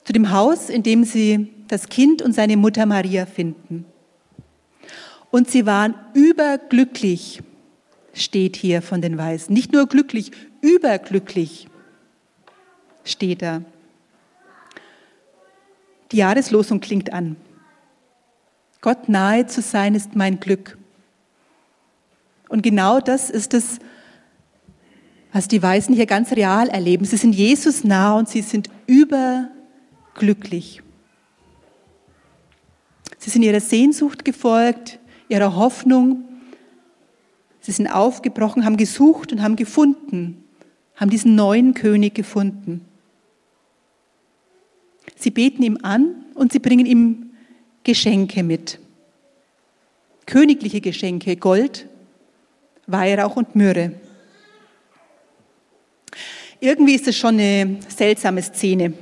Zu 0.04 0.14
dem 0.14 0.30
Haus, 0.30 0.70
in 0.70 0.84
dem 0.84 1.04
sie 1.04 1.52
das 1.68 1.90
Kind 1.90 2.22
und 2.22 2.34
seine 2.34 2.58
Mutter 2.58 2.86
Maria 2.86 3.26
finden. 3.26 3.86
Und 5.36 5.52
sie 5.52 5.66
waren 5.66 5.96
überglücklich, 6.14 7.44
steht 8.14 8.56
hier 8.56 8.82
von 8.82 9.02
den 9.02 9.18
Weisen. 9.18 9.52
Nicht 9.52 9.74
nur 9.74 9.86
glücklich, 9.86 10.32
überglücklich 10.62 11.68
steht 13.04 13.42
da. 13.42 13.62
Die 16.14 16.16
Jahreslosung 16.16 16.80
klingt 16.80 17.12
an. 17.12 17.36
Gott 18.80 19.10
nahe 19.10 19.46
zu 19.46 19.62
sein 19.62 19.94
ist 19.94 20.16
mein 20.16 20.40
Glück. 20.40 20.78
Und 22.48 22.62
genau 22.62 23.02
das 23.02 23.30
ist 23.30 23.54
es, 23.54 23.80
was 25.34 25.50
die 25.50 25.62
Weisen 25.62 25.94
hier 25.94 26.06
ganz 26.06 26.32
real 26.32 26.70
erleben. 26.70 27.04
Sie 27.04 27.18
sind 27.18 27.36
Jesus 27.36 27.84
nah 27.84 28.18
und 28.18 28.30
sie 28.30 28.42
sind 28.42 28.70
überglücklich. 28.88 30.82
Sie 33.18 33.30
sind 33.30 33.44
ihrer 33.44 33.60
Sehnsucht 33.60 34.24
gefolgt, 34.24 34.98
ihrer 35.30 35.56
Hoffnung. 35.56 36.24
Sie 37.62 37.72
sind 37.72 37.88
aufgebrochen, 37.88 38.66
haben 38.66 38.78
gesucht 38.78 39.32
und 39.32 39.42
haben 39.42 39.56
gefunden, 39.56 40.44
haben 40.96 41.10
diesen 41.10 41.36
neuen 41.36 41.74
König 41.74 42.14
gefunden. 42.14 42.86
Sie 45.16 45.32
beten 45.32 45.64
ihm 45.64 45.80
an 45.82 46.26
und 46.36 46.52
sie 46.52 46.60
bringen 46.60 46.86
ihm 46.86 47.32
Geschenke 47.84 48.44
mit. 48.44 48.80
Königliche 50.26 50.82
Geschenke, 50.82 51.36
Gold, 51.36 51.88
Weihrauch 52.88 53.36
und 53.36 53.56
Myrrhe. 53.56 53.94
Irgendwie 56.60 56.96
ist 56.96 57.08
es 57.08 57.18
schon 57.18 57.40
eine 57.40 57.78
seltsame 57.88 58.42
Szene. 58.42 58.94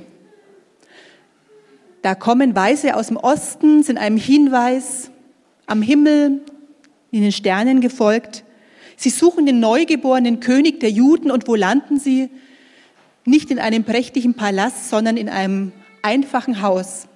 Da 2.02 2.14
kommen 2.14 2.54
Weise 2.54 2.96
aus 2.96 3.08
dem 3.08 3.16
Osten, 3.16 3.82
sind 3.82 3.96
einem 3.96 4.18
Hinweis 4.18 5.10
am 5.66 5.82
Himmel, 5.82 6.40
in 7.10 7.22
den 7.22 7.32
Sternen 7.32 7.80
gefolgt. 7.80 8.44
Sie 8.96 9.10
suchen 9.10 9.46
den 9.46 9.60
neugeborenen 9.60 10.40
König 10.40 10.80
der 10.80 10.90
Juden 10.90 11.30
und 11.30 11.48
wo 11.48 11.54
landen 11.54 11.98
sie? 11.98 12.28
Nicht 13.24 13.50
in 13.50 13.58
einem 13.58 13.84
prächtigen 13.84 14.34
Palast, 14.34 14.90
sondern 14.90 15.16
in 15.16 15.28
einem 15.28 15.72
einfachen 16.02 16.60
Haus. 16.60 17.08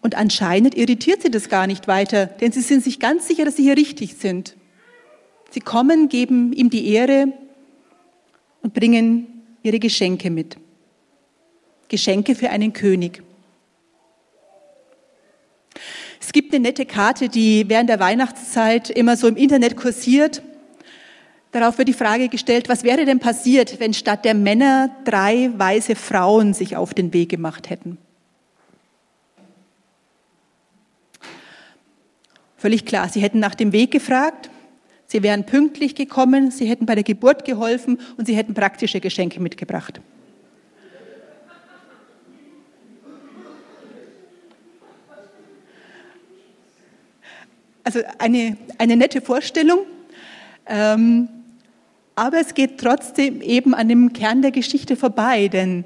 Und 0.00 0.14
anscheinend 0.14 0.76
irritiert 0.76 1.22
sie 1.22 1.30
das 1.30 1.48
gar 1.48 1.66
nicht 1.66 1.88
weiter, 1.88 2.26
denn 2.26 2.52
sie 2.52 2.60
sind 2.60 2.82
sich 2.82 3.00
ganz 3.00 3.26
sicher, 3.26 3.44
dass 3.44 3.56
sie 3.56 3.64
hier 3.64 3.76
richtig 3.76 4.14
sind. 4.14 4.56
Sie 5.50 5.60
kommen, 5.60 6.08
geben 6.08 6.52
ihm 6.52 6.70
die 6.70 6.88
Ehre 6.88 7.32
und 8.62 8.74
bringen 8.74 9.42
ihre 9.62 9.78
Geschenke 9.78 10.30
mit. 10.30 10.56
Geschenke 11.88 12.34
für 12.34 12.50
einen 12.50 12.72
König. 12.72 13.22
Es 16.26 16.32
gibt 16.32 16.52
eine 16.52 16.64
nette 16.64 16.86
Karte, 16.86 17.28
die 17.28 17.68
während 17.68 17.88
der 17.88 18.00
Weihnachtszeit 18.00 18.90
immer 18.90 19.16
so 19.16 19.28
im 19.28 19.36
Internet 19.36 19.76
kursiert. 19.76 20.42
Darauf 21.52 21.78
wird 21.78 21.86
die 21.86 21.92
Frage 21.92 22.28
gestellt, 22.28 22.68
was 22.68 22.82
wäre 22.82 23.04
denn 23.04 23.20
passiert, 23.20 23.78
wenn 23.78 23.94
statt 23.94 24.24
der 24.24 24.34
Männer 24.34 24.90
drei 25.04 25.52
weise 25.56 25.94
Frauen 25.94 26.52
sich 26.52 26.76
auf 26.76 26.94
den 26.94 27.12
Weg 27.12 27.28
gemacht 27.28 27.70
hätten? 27.70 27.96
Völlig 32.56 32.84
klar, 32.86 33.08
sie 33.08 33.20
hätten 33.20 33.38
nach 33.38 33.54
dem 33.54 33.70
Weg 33.70 33.92
gefragt, 33.92 34.50
sie 35.06 35.22
wären 35.22 35.46
pünktlich 35.46 35.94
gekommen, 35.94 36.50
sie 36.50 36.66
hätten 36.66 36.86
bei 36.86 36.96
der 36.96 37.04
Geburt 37.04 37.44
geholfen 37.44 38.00
und 38.16 38.26
sie 38.26 38.34
hätten 38.34 38.52
praktische 38.52 38.98
Geschenke 38.98 39.38
mitgebracht. 39.38 40.00
Also 47.86 48.00
eine, 48.18 48.56
eine 48.78 48.96
nette 48.96 49.20
Vorstellung. 49.20 49.78
Ähm, 50.66 51.28
aber 52.16 52.40
es 52.40 52.54
geht 52.54 52.78
trotzdem 52.78 53.40
eben 53.40 53.74
an 53.74 53.88
dem 53.88 54.12
Kern 54.12 54.42
der 54.42 54.50
Geschichte 54.50 54.96
vorbei, 54.96 55.48
denn 55.48 55.84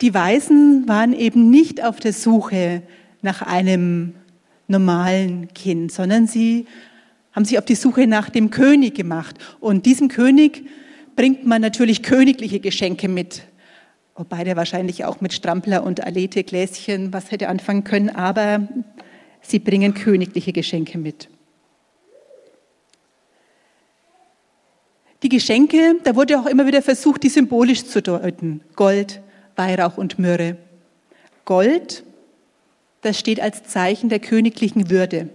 die 0.00 0.14
Weisen 0.14 0.88
waren 0.88 1.12
eben 1.12 1.50
nicht 1.50 1.84
auf 1.84 2.00
der 2.00 2.12
Suche 2.12 2.82
nach 3.20 3.42
einem 3.42 4.14
normalen 4.66 5.52
Kind, 5.52 5.92
sondern 5.92 6.26
sie 6.26 6.66
haben 7.32 7.44
sich 7.44 7.58
auf 7.58 7.64
die 7.64 7.74
Suche 7.74 8.06
nach 8.06 8.30
dem 8.30 8.50
König 8.50 8.94
gemacht. 8.94 9.36
Und 9.60 9.86
diesem 9.86 10.08
König 10.08 10.64
bringt 11.16 11.44
man 11.44 11.60
natürlich 11.60 12.02
königliche 12.02 12.60
Geschenke 12.60 13.08
mit. 13.08 13.42
Wobei 14.14 14.44
der 14.44 14.56
wahrscheinlich 14.56 15.04
auch 15.04 15.20
mit 15.20 15.32
Strampler 15.32 15.82
und 15.82 16.02
Alete 16.04 16.44
Gläschen 16.44 17.12
was 17.12 17.30
hätte 17.30 17.48
anfangen 17.48 17.84
können, 17.84 18.10
aber 18.10 18.68
sie 19.44 19.58
bringen 19.58 19.94
königliche 19.94 20.52
Geschenke 20.52 20.98
mit. 20.98 21.28
Die 25.22 25.28
Geschenke, 25.28 25.96
da 26.04 26.16
wurde 26.16 26.38
auch 26.38 26.46
immer 26.46 26.66
wieder 26.66 26.82
versucht, 26.82 27.22
die 27.22 27.30
symbolisch 27.30 27.84
zu 27.86 28.02
deuten. 28.02 28.60
Gold, 28.76 29.22
Weihrauch 29.56 29.96
und 29.96 30.18
Myrrhe. 30.18 30.56
Gold, 31.44 32.04
das 33.00 33.18
steht 33.18 33.40
als 33.40 33.64
Zeichen 33.64 34.08
der 34.08 34.18
königlichen 34.18 34.90
Würde. 34.90 35.30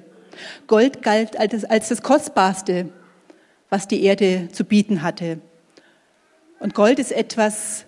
Gold 0.68 1.02
galt 1.02 1.38
als 1.38 1.90
das 1.90 2.02
Kostbarste, 2.02 2.90
was 3.70 3.88
die 3.88 4.04
Erde 4.04 4.50
zu 4.52 4.64
bieten 4.64 5.02
hatte. 5.02 5.40
Und 6.60 6.74
Gold 6.76 7.00
ist 7.00 7.12
etwas 7.12 7.86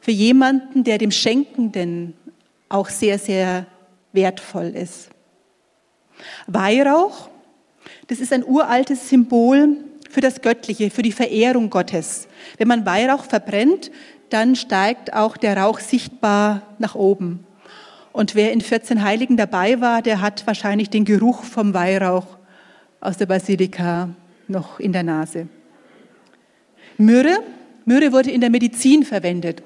für 0.00 0.10
jemanden, 0.10 0.84
der 0.84 0.98
dem 0.98 1.10
Schenkenden 1.10 2.14
auch 2.68 2.88
sehr, 2.88 3.18
sehr 3.18 3.66
wertvoll 4.12 4.68
ist. 4.74 5.10
Weihrauch, 6.46 7.28
das 8.08 8.20
ist 8.20 8.32
ein 8.32 8.44
uraltes 8.44 9.08
Symbol 9.08 9.76
für 10.10 10.20
das 10.20 10.42
Göttliche, 10.42 10.90
für 10.90 11.02
die 11.02 11.12
Verehrung 11.12 11.70
Gottes. 11.70 12.28
Wenn 12.58 12.68
man 12.68 12.86
Weihrauch 12.86 13.24
verbrennt, 13.24 13.90
dann 14.30 14.56
steigt 14.56 15.12
auch 15.12 15.36
der 15.36 15.56
Rauch 15.56 15.80
sichtbar 15.80 16.62
nach 16.78 16.94
oben. 16.94 17.46
Und 18.12 18.34
wer 18.34 18.52
in 18.52 18.60
14 18.60 19.02
Heiligen 19.02 19.36
dabei 19.36 19.80
war, 19.80 20.02
der 20.02 20.20
hat 20.20 20.46
wahrscheinlich 20.46 20.90
den 20.90 21.04
Geruch 21.04 21.44
vom 21.44 21.72
Weihrauch 21.72 22.26
aus 23.00 23.16
der 23.16 23.26
Basilika 23.26 24.10
noch 24.48 24.78
in 24.78 24.92
der 24.92 25.02
Nase. 25.02 25.48
Myrrhe, 26.98 27.38
Myrrhe 27.84 28.12
wurde 28.12 28.30
in 28.30 28.40
der 28.42 28.50
Medizin 28.50 29.02
verwendet. 29.02 29.62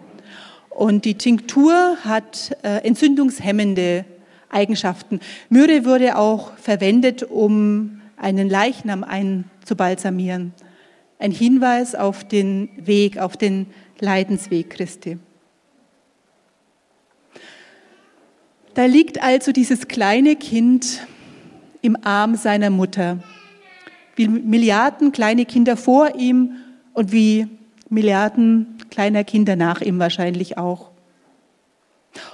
Und 0.71 1.05
die 1.05 1.17
Tinktur 1.17 1.97
hat 2.05 2.57
äh, 2.63 2.87
entzündungshemmende 2.87 4.05
Eigenschaften. 4.51 5.21
Myrrhe 5.49 5.85
wurde 5.85 6.17
auch 6.17 6.57
verwendet, 6.57 7.23
um 7.23 8.01
einen 8.17 8.49
Leichnam 8.49 9.05
einzubalsamieren. 9.05 10.55
Ein 11.19 11.31
Hinweis 11.31 11.95
auf 11.95 12.25
den 12.25 12.69
Weg, 12.77 13.19
auf 13.19 13.37
den 13.37 13.67
Leidensweg 14.01 14.71
Christi. 14.71 15.19
Da 18.75 18.85
liegt 18.85 19.23
also 19.23 19.53
dieses 19.53 19.89
kleine 19.89 20.37
Kind 20.37 21.07
im 21.81 21.97
Arm 22.05 22.37
seiner 22.37 22.69
Mutter, 22.69 23.19
wie 24.17 24.29
Milliarden 24.29 25.13
kleine 25.13 25.47
Kinder 25.47 25.77
vor 25.77 26.15
ihm 26.17 26.57
und 26.93 27.13
wie 27.13 27.49
Milliarden 27.89 28.77
kleiner 28.91 29.25
Kinder 29.25 29.57
nach 29.57 29.81
ihm 29.81 29.99
wahrscheinlich 29.99 30.59
auch. 30.59 30.91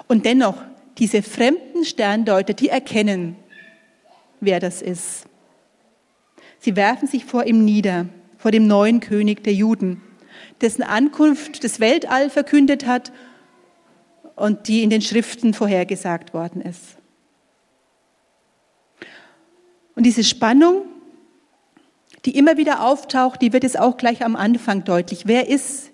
Und 0.08 0.24
dennoch, 0.24 0.56
diese 0.98 1.22
fremden 1.22 1.84
Sterndeuter, 1.84 2.54
die 2.54 2.68
erkennen, 2.68 3.36
wer 4.40 4.60
das 4.60 4.82
ist. 4.82 5.24
Sie 6.58 6.76
werfen 6.76 7.08
sich 7.08 7.24
vor 7.24 7.44
ihm 7.44 7.64
nieder, 7.64 8.06
vor 8.38 8.50
dem 8.50 8.66
neuen 8.66 9.00
König 9.00 9.42
der 9.42 9.54
Juden, 9.54 10.02
dessen 10.60 10.82
Ankunft 10.82 11.64
das 11.64 11.80
Weltall 11.80 12.30
verkündet 12.30 12.86
hat 12.86 13.12
und 14.36 14.68
die 14.68 14.82
in 14.82 14.90
den 14.90 15.02
Schriften 15.02 15.54
vorhergesagt 15.54 16.34
worden 16.34 16.62
ist. 16.62 16.96
Und 19.94 20.04
diese 20.04 20.24
Spannung, 20.24 20.82
die 22.24 22.36
immer 22.36 22.56
wieder 22.56 22.84
auftaucht, 22.84 23.42
die 23.42 23.52
wird 23.52 23.64
es 23.64 23.76
auch 23.76 23.96
gleich 23.96 24.24
am 24.24 24.36
Anfang 24.36 24.84
deutlich. 24.84 25.26
Wer 25.26 25.48
ist 25.48 25.90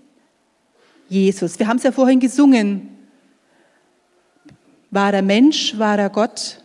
Jesus? 1.08 1.58
Wir 1.58 1.66
haben 1.66 1.78
es 1.78 1.82
ja 1.82 1.92
vorhin 1.92 2.20
gesungen. 2.20 2.97
Wahrer 4.90 5.22
Mensch, 5.22 5.78
wahrer 5.78 6.08
Gott. 6.08 6.62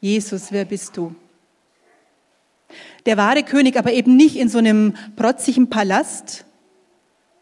Jesus, 0.00 0.52
wer 0.52 0.64
bist 0.64 0.96
du? 0.96 1.14
Der 3.04 3.16
wahre 3.16 3.42
König, 3.42 3.76
aber 3.76 3.92
eben 3.92 4.16
nicht 4.16 4.36
in 4.36 4.48
so 4.48 4.58
einem 4.58 4.94
protzigen 5.16 5.68
Palast, 5.68 6.44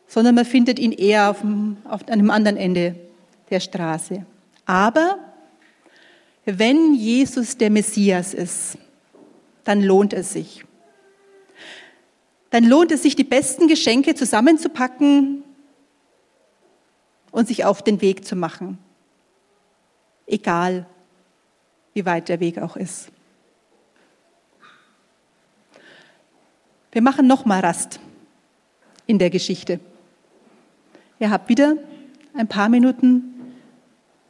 sondern 0.06 0.34
man 0.34 0.44
findet 0.44 0.78
ihn 0.78 0.92
eher 0.92 1.30
auf, 1.30 1.40
dem, 1.40 1.76
auf 1.84 2.08
einem 2.08 2.30
anderen 2.30 2.56
Ende 2.56 2.96
der 3.50 3.60
Straße. 3.60 4.24
Aber 4.64 5.18
wenn 6.44 6.94
Jesus 6.94 7.58
der 7.58 7.70
Messias 7.70 8.34
ist, 8.34 8.78
dann 9.64 9.82
lohnt 9.82 10.14
es 10.14 10.32
sich. 10.32 10.64
Dann 12.48 12.64
lohnt 12.64 12.90
es 12.90 13.02
sich, 13.02 13.14
die 13.14 13.24
besten 13.24 13.68
Geschenke 13.68 14.14
zusammenzupacken 14.14 15.44
und 17.30 17.46
sich 17.46 17.64
auf 17.64 17.82
den 17.82 18.00
Weg 18.00 18.24
zu 18.24 18.34
machen. 18.34 18.78
Egal, 20.30 20.86
wie 21.92 22.06
weit 22.06 22.28
der 22.28 22.38
Weg 22.38 22.58
auch 22.58 22.76
ist. 22.76 23.10
Wir 26.92 27.02
machen 27.02 27.26
nochmal 27.26 27.60
Rast 27.60 27.98
in 29.06 29.18
der 29.18 29.28
Geschichte. 29.28 29.80
Ihr 31.18 31.30
habt 31.30 31.48
wieder 31.48 31.74
ein 32.34 32.46
paar 32.46 32.68
Minuten 32.68 33.34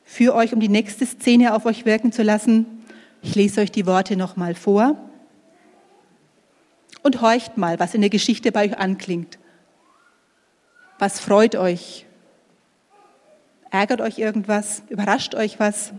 für 0.04 0.34
euch, 0.34 0.54
um 0.54 0.60
die 0.60 0.70
nächste 0.70 1.04
Szene 1.04 1.54
auf 1.54 1.66
euch 1.66 1.84
wirken 1.84 2.12
zu 2.12 2.22
lassen. 2.22 2.64
Ich 3.20 3.34
lese 3.34 3.60
euch 3.60 3.70
die 3.70 3.86
Worte 3.86 4.16
nochmal 4.16 4.54
vor 4.54 4.96
und 7.02 7.20
horcht 7.20 7.58
mal, 7.58 7.78
was 7.78 7.94
in 7.94 8.00
der 8.00 8.10
Geschichte 8.10 8.52
bei 8.52 8.64
euch 8.64 8.78
anklingt. 8.78 9.38
Was 10.98 11.20
freut 11.20 11.56
euch? 11.56 12.06
Ärgert 13.70 14.00
euch 14.00 14.18
irgendwas? 14.18 14.83
Überrascht 14.88 15.35
euch 15.35 15.61
was? 15.61 15.92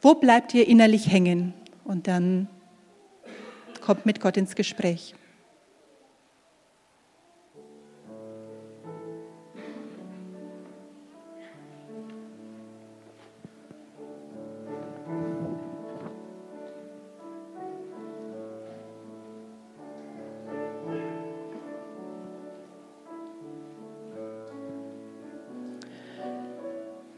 Wo 0.00 0.14
bleibt 0.14 0.54
ihr 0.54 0.66
innerlich 0.66 1.10
hängen? 1.10 1.52
Und 1.84 2.08
dann 2.08 2.48
kommt 3.80 4.06
mit 4.06 4.20
Gott 4.20 4.36
ins 4.36 4.54
Gespräch. 4.54 5.14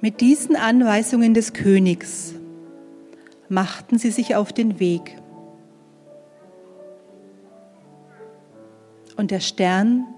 Mit 0.02 0.20
diesen 0.20 0.56
Anweisungen 0.56 1.32
des 1.32 1.52
Königs 1.52 2.34
machten 3.48 3.98
sie 3.98 4.10
sich 4.10 4.34
auf 4.34 4.52
den 4.52 4.80
Weg. 4.80 5.16
Und 9.16 9.30
der 9.30 9.38
Stern, 9.38 10.08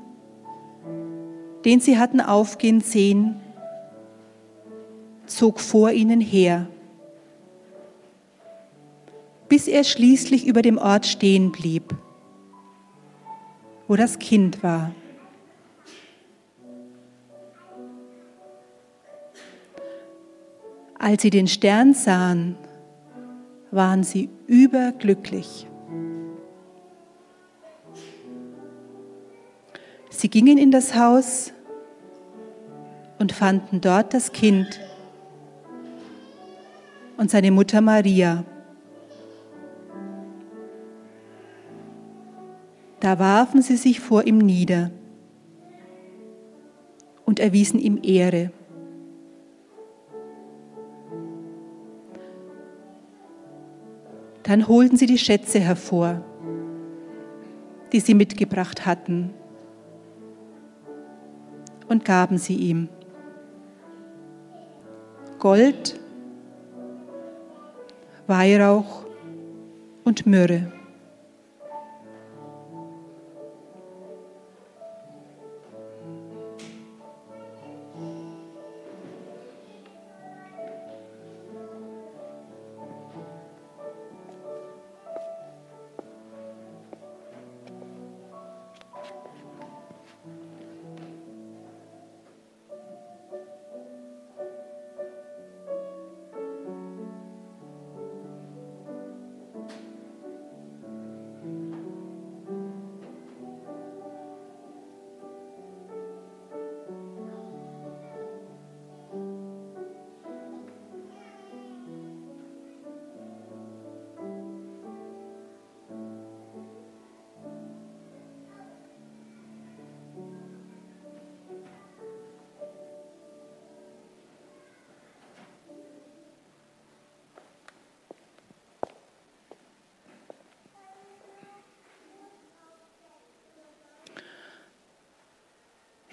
den 1.67 1.81
sie 1.81 1.99
hatten 1.99 2.23
aufgehen 2.23 2.81
sehen, 2.81 3.39
zog 5.27 5.61
vor 5.61 5.91
ihnen 5.91 6.23
her, 6.23 6.67
bis 9.51 9.69
er 9.69 9.85
schließlich 9.85 10.47
über 10.47 10.63
dem 10.63 10.79
Ort 10.79 11.05
stehen 11.05 11.53
blieb, 11.53 11.95
wo 13.87 13.97
das 13.97 14.19
Kind 14.19 14.63
war. 14.63 14.93
Als 21.05 21.21
sie 21.21 21.29
den 21.29 21.49
Stern 21.49 21.93
sahen, 21.93 22.57
waren 23.71 24.05
sie 24.05 24.31
überglücklich. 24.47 25.67
Sie 30.09 30.31
gingen 30.31 30.57
in 30.57 30.71
das 30.71 30.95
Haus 30.95 31.53
und 33.19 33.33
fanden 33.33 33.83
dort 33.83 34.15
das 34.15 34.33
Kind 34.33 34.81
und 37.19 37.31
seine 37.31 37.51
Mutter 37.51 37.83
Maria. 37.83 38.43
Da 43.01 43.19
warfen 43.19 43.61
sie 43.61 43.77
sich 43.77 44.01
vor 44.01 44.27
ihm 44.27 44.39
nieder 44.39 44.91
und 47.27 47.41
erwiesen 47.41 47.79
ihm 47.79 48.01
Ehre. 48.03 48.53
Dann 54.45 54.69
holten 54.69 54.97
sie 54.97 55.07
die 55.07 55.19
Schätze 55.19 55.59
hervor, 55.59 56.23
die 57.93 58.01
sie 58.01 58.15
mitgebracht 58.15 58.87
hatten, 58.87 59.35
und 61.89 62.05
gaben 62.05 62.39
sie 62.39 62.57
ihm. 62.57 62.89
Gold, 65.39 65.99
Weihrauch 68.27 69.05
und 70.05 70.27
Myrrhe. 70.27 70.73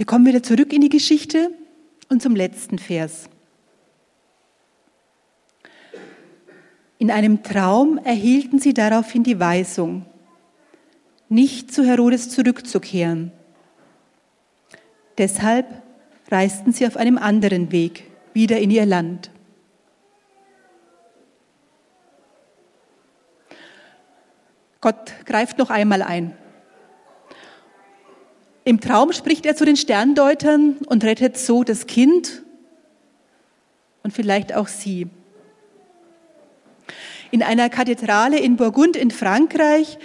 Wir 0.01 0.07
kommen 0.07 0.25
wieder 0.25 0.41
zurück 0.41 0.73
in 0.73 0.81
die 0.81 0.89
Geschichte 0.89 1.51
und 2.09 2.23
zum 2.23 2.35
letzten 2.35 2.79
Vers. 2.79 3.29
In 6.97 7.11
einem 7.11 7.43
Traum 7.43 7.99
erhielten 7.99 8.57
sie 8.57 8.73
daraufhin 8.73 9.21
die 9.21 9.39
Weisung, 9.39 10.07
nicht 11.29 11.71
zu 11.71 11.83
Herodes 11.83 12.31
zurückzukehren. 12.31 13.31
Deshalb 15.19 15.67
reisten 16.31 16.73
sie 16.73 16.87
auf 16.87 16.97
einem 16.97 17.19
anderen 17.19 17.71
Weg 17.71 18.05
wieder 18.33 18.57
in 18.57 18.71
ihr 18.71 18.87
Land. 18.87 19.29
Gott 24.81 25.13
greift 25.25 25.59
noch 25.59 25.69
einmal 25.69 26.01
ein. 26.01 26.35
Im 28.63 28.79
Traum 28.79 29.11
spricht 29.11 29.45
er 29.45 29.55
zu 29.55 29.65
den 29.65 29.75
Sterndeutern 29.75 30.77
und 30.87 31.03
rettet 31.03 31.37
so 31.37 31.63
das 31.63 31.87
Kind 31.87 32.43
und 34.03 34.13
vielleicht 34.13 34.53
auch 34.53 34.67
sie. 34.67 35.07
In 37.31 37.41
einer 37.41 37.69
Kathedrale 37.69 38.39
in 38.39 38.57
Burgund 38.57 38.95
in 38.95 39.09
Frankreich 39.09 39.97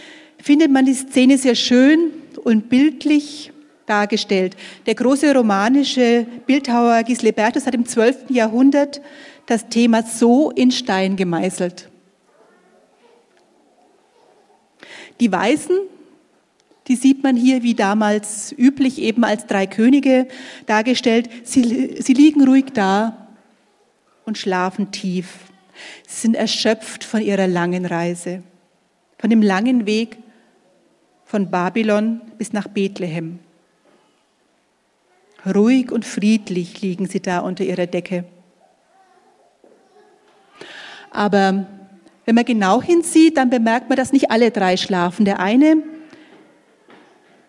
findet 0.42 0.70
man 0.70 0.86
die 0.86 0.94
Szene 0.94 1.38
sehr 1.38 1.54
schön 1.54 2.12
und 2.44 2.68
bildlich 2.68 3.52
dargestellt. 3.84 4.56
Der 4.86 4.94
große 4.94 5.34
romanische 5.34 6.26
Bildhauer 6.46 7.02
Gislebertus 7.02 7.66
hat 7.66 7.74
im 7.74 7.84
12. 7.84 8.30
Jahrhundert 8.30 9.00
das 9.46 9.68
Thema 9.68 10.02
so 10.02 10.50
in 10.50 10.70
Stein 10.70 11.16
gemeißelt. 11.16 11.88
Die 15.20 15.30
Weißen 15.30 15.76
die 16.88 16.96
sieht 16.96 17.22
man 17.22 17.36
hier 17.36 17.62
wie 17.62 17.74
damals 17.74 18.54
üblich 18.56 19.00
eben 19.00 19.24
als 19.24 19.46
drei 19.46 19.66
Könige 19.66 20.28
dargestellt. 20.66 21.28
Sie, 21.42 22.00
sie 22.00 22.12
liegen 22.12 22.46
ruhig 22.46 22.66
da 22.74 23.26
und 24.24 24.38
schlafen 24.38 24.92
tief. 24.92 25.38
Sie 26.06 26.20
sind 26.20 26.36
erschöpft 26.36 27.04
von 27.04 27.20
ihrer 27.20 27.48
langen 27.48 27.86
Reise, 27.86 28.42
von 29.18 29.30
dem 29.30 29.42
langen 29.42 29.86
Weg 29.86 30.18
von 31.24 31.50
Babylon 31.50 32.20
bis 32.38 32.52
nach 32.52 32.68
Bethlehem. 32.68 33.40
Ruhig 35.44 35.90
und 35.90 36.04
friedlich 36.04 36.80
liegen 36.82 37.06
sie 37.06 37.20
da 37.20 37.40
unter 37.40 37.64
ihrer 37.64 37.86
Decke. 37.86 38.24
Aber 41.10 41.66
wenn 42.24 42.34
man 42.34 42.44
genau 42.44 42.82
hinsieht, 42.82 43.36
dann 43.36 43.50
bemerkt 43.50 43.88
man, 43.88 43.96
dass 43.96 44.12
nicht 44.12 44.30
alle 44.30 44.50
drei 44.50 44.76
schlafen. 44.76 45.24
Der 45.24 45.38
eine 45.40 45.82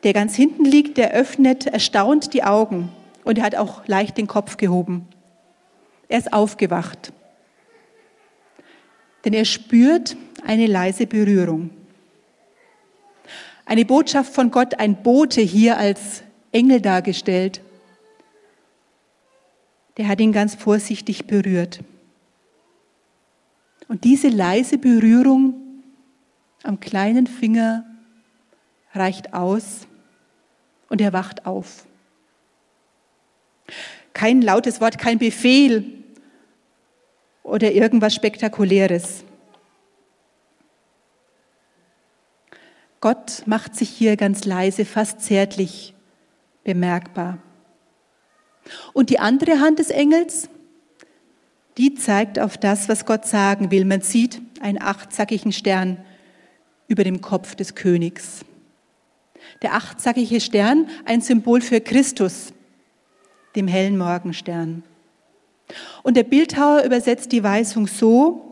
der 0.08 0.14
ganz 0.14 0.36
hinten 0.36 0.64
liegt, 0.64 0.96
der 0.96 1.12
öffnet 1.12 1.66
erstaunt 1.66 2.34
die 2.34 2.42
Augen 2.42 2.88
und 3.26 3.40
er 3.40 3.44
hat 3.44 3.56
auch 3.56 3.86
leicht 3.88 4.18
den 4.18 4.26
Kopf 4.26 4.56
gehoben. 4.56 5.06
Er 6.08 6.18
ist 6.18 6.32
aufgewacht, 6.32 7.12
denn 9.26 9.34
er 9.34 9.44
spürt 9.44 10.16
eine 10.46 10.66
leise 10.66 11.08
Berührung. 11.08 11.72
Eine 13.66 13.84
Botschaft 13.84 14.34
von 14.34 14.50
Gott, 14.50 14.80
ein 14.80 15.04
Bote 15.04 15.42
hier 15.42 15.78
als 15.78 16.24
Engel 16.54 16.80
dargestellt. 16.80 17.60
Der 19.98 20.08
hat 20.08 20.22
ihn 20.22 20.32
ganz 20.32 20.56
vorsichtig 20.56 21.28
berührt. 21.28 21.82
Und 23.90 24.06
diese 24.06 24.30
leise 24.30 24.78
Berührung 24.78 25.56
am 26.64 26.80
kleinen 26.80 27.28
Finger 27.28 27.84
reicht 28.94 29.34
aus 29.34 29.87
und 30.90 31.02
er 31.02 31.14
wacht 31.14 31.46
auf. 31.46 31.86
Kein 34.14 34.42
lautes 34.42 34.82
Wort, 34.82 34.98
kein 34.98 35.20
Befehl 35.20 35.84
oder 37.44 37.72
irgendwas 37.72 38.16
Spektakuläres. 38.16 39.24
Gott 43.00 43.44
macht 43.46 43.76
sich 43.76 43.90
hier 43.90 44.18
ganz 44.18 44.46
leise, 44.46 44.86
fast 44.86 45.22
zärtlich 45.22 45.94
bemerkbar. 46.64 47.38
Und 48.94 49.10
die 49.10 49.20
andere 49.20 49.60
Hand 49.60 49.80
des 49.80 49.92
Engels, 49.92 50.50
die 51.78 51.94
zeigt 51.94 52.40
auf 52.40 52.58
das, 52.58 52.90
was 52.90 53.06
Gott 53.06 53.26
sagen 53.26 53.72
will. 53.72 53.86
Man 53.86 54.02
sieht 54.02 54.42
einen 54.62 54.82
achtzackigen 54.82 55.52
Stern 55.52 56.04
über 56.88 57.04
dem 57.04 57.22
Kopf 57.22 57.56
des 57.56 57.76
Königs. 57.76 58.44
Der 59.62 59.74
achtzackige 59.74 60.40
Stern, 60.40 60.88
ein 61.06 61.22
Symbol 61.22 61.62
für 61.62 61.82
Christus, 61.82 62.54
dem 63.56 63.68
hellen 63.68 63.98
Morgenstern. 63.98 64.84
Und 66.04 66.16
der 66.16 66.24
Bildhauer 66.24 66.84
übersetzt 66.84 67.32
die 67.32 67.44
Weisung 67.44 67.88
so, 67.88 68.48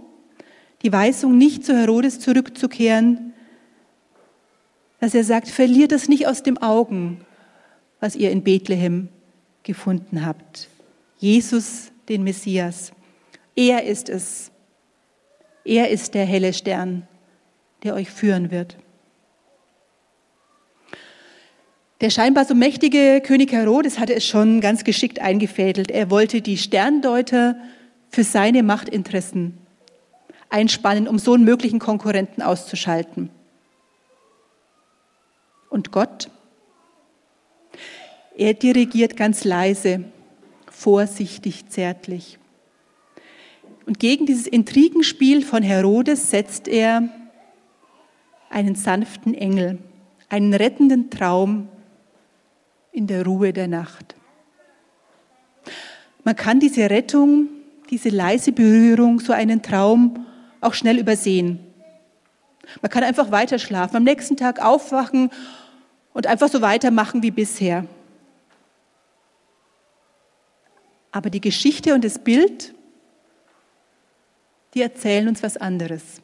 die 0.82 0.92
Weisung 0.92 1.38
nicht 1.38 1.66
zu 1.66 1.76
Herodes 1.76 2.20
zurückzukehren, 2.20 3.34
dass 5.00 5.14
er 5.14 5.24
sagt, 5.24 5.48
verliert 5.48 5.92
es 5.92 6.10
nicht 6.10 6.28
aus 6.28 6.44
dem 6.44 6.58
Augen, 6.58 7.26
was 8.00 8.16
ihr 8.16 8.32
in 8.32 8.44
Bethlehem 8.44 9.10
gefunden 9.64 10.26
habt. 10.26 10.70
Jesus, 11.18 11.92
den 12.10 12.24
Messias. 12.24 12.92
Er 13.56 13.84
ist 13.84 14.10
es. 14.10 14.52
Er 15.64 15.90
ist 15.90 16.14
der 16.14 16.26
helle 16.26 16.54
Stern, 16.54 17.08
der 17.84 17.96
euch 17.96 18.10
führen 18.10 18.52
wird. 18.52 18.78
Der 22.06 22.12
scheinbar 22.12 22.46
so 22.46 22.54
mächtige 22.54 23.20
König 23.20 23.52
Herodes 23.52 23.98
hatte 23.98 24.14
es 24.14 24.24
schon 24.24 24.62
ganz 24.62 24.84
geschickt 24.84 25.18
eingefädelt. 25.18 25.90
Er 25.90 26.12
wollte 26.12 26.40
die 26.40 26.56
Sterndeuter 26.56 27.56
für 28.12 28.24
seine 28.24 28.62
Machtinteressen 28.62 29.58
einspannen, 30.52 31.08
um 31.08 31.18
so 31.18 31.34
einen 31.34 31.46
möglichen 31.46 31.80
Konkurrenten 31.80 32.44
auszuschalten. 32.44 33.32
Und 35.72 35.92
Gott? 35.92 36.30
Er 38.38 38.54
dirigiert 38.54 39.18
ganz 39.18 39.44
leise, 39.44 40.04
vorsichtig, 40.70 41.70
zärtlich. 41.70 42.38
Und 43.88 43.98
gegen 43.98 44.28
dieses 44.28 44.46
Intrigenspiel 44.46 45.42
von 45.44 45.64
Herodes 45.64 46.30
setzt 46.30 46.68
er 46.68 47.10
einen 48.52 48.76
sanften 48.76 49.34
Engel, 49.34 49.80
einen 50.30 50.54
rettenden 50.54 51.10
Traum, 51.10 51.70
in 52.96 53.08
der 53.08 53.26
Ruhe 53.26 53.52
der 53.52 53.68
Nacht. 53.68 54.16
Man 56.24 56.36
kann 56.36 56.62
diese 56.62 56.90
Rettung, 56.90 57.50
diese 57.90 58.10
leise 58.10 58.54
Berührung, 58.54 59.20
so 59.20 59.34
einen 59.34 59.62
Traum 59.62 60.26
auch 60.62 60.74
schnell 60.74 60.98
übersehen. 60.98 61.60
Man 62.82 62.90
kann 62.90 63.04
einfach 63.04 63.32
weiter 63.32 63.60
schlafen, 63.60 63.98
am 63.98 64.04
nächsten 64.04 64.38
Tag 64.38 64.64
aufwachen 64.64 65.30
und 66.14 66.26
einfach 66.26 66.48
so 66.48 66.62
weitermachen 66.62 67.22
wie 67.22 67.32
bisher. 67.32 67.86
Aber 71.12 71.30
die 71.30 71.42
Geschichte 71.42 71.94
und 71.94 72.04
das 72.04 72.18
Bild, 72.18 72.74
die 74.74 74.82
erzählen 74.82 75.28
uns 75.28 75.44
was 75.44 75.58
anderes. 75.58 76.22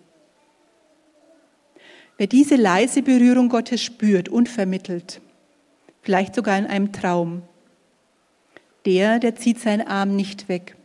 Wer 2.18 2.28
diese 2.28 2.56
leise 2.56 3.02
Berührung 3.02 3.50
Gottes 3.50 3.82
spürt 3.82 4.30
und 4.30 4.48
vermittelt, 4.48 5.22
vielleicht 6.02 6.36
sogar 6.36 6.58
in 6.58 6.66
einem 6.66 6.92
Traum, 6.92 7.44
der, 8.86 9.20
der 9.20 9.36
zieht 9.36 9.60
seinen 9.60 9.88
Arm 9.88 10.16
nicht 10.16 10.50
weg. 10.50 10.76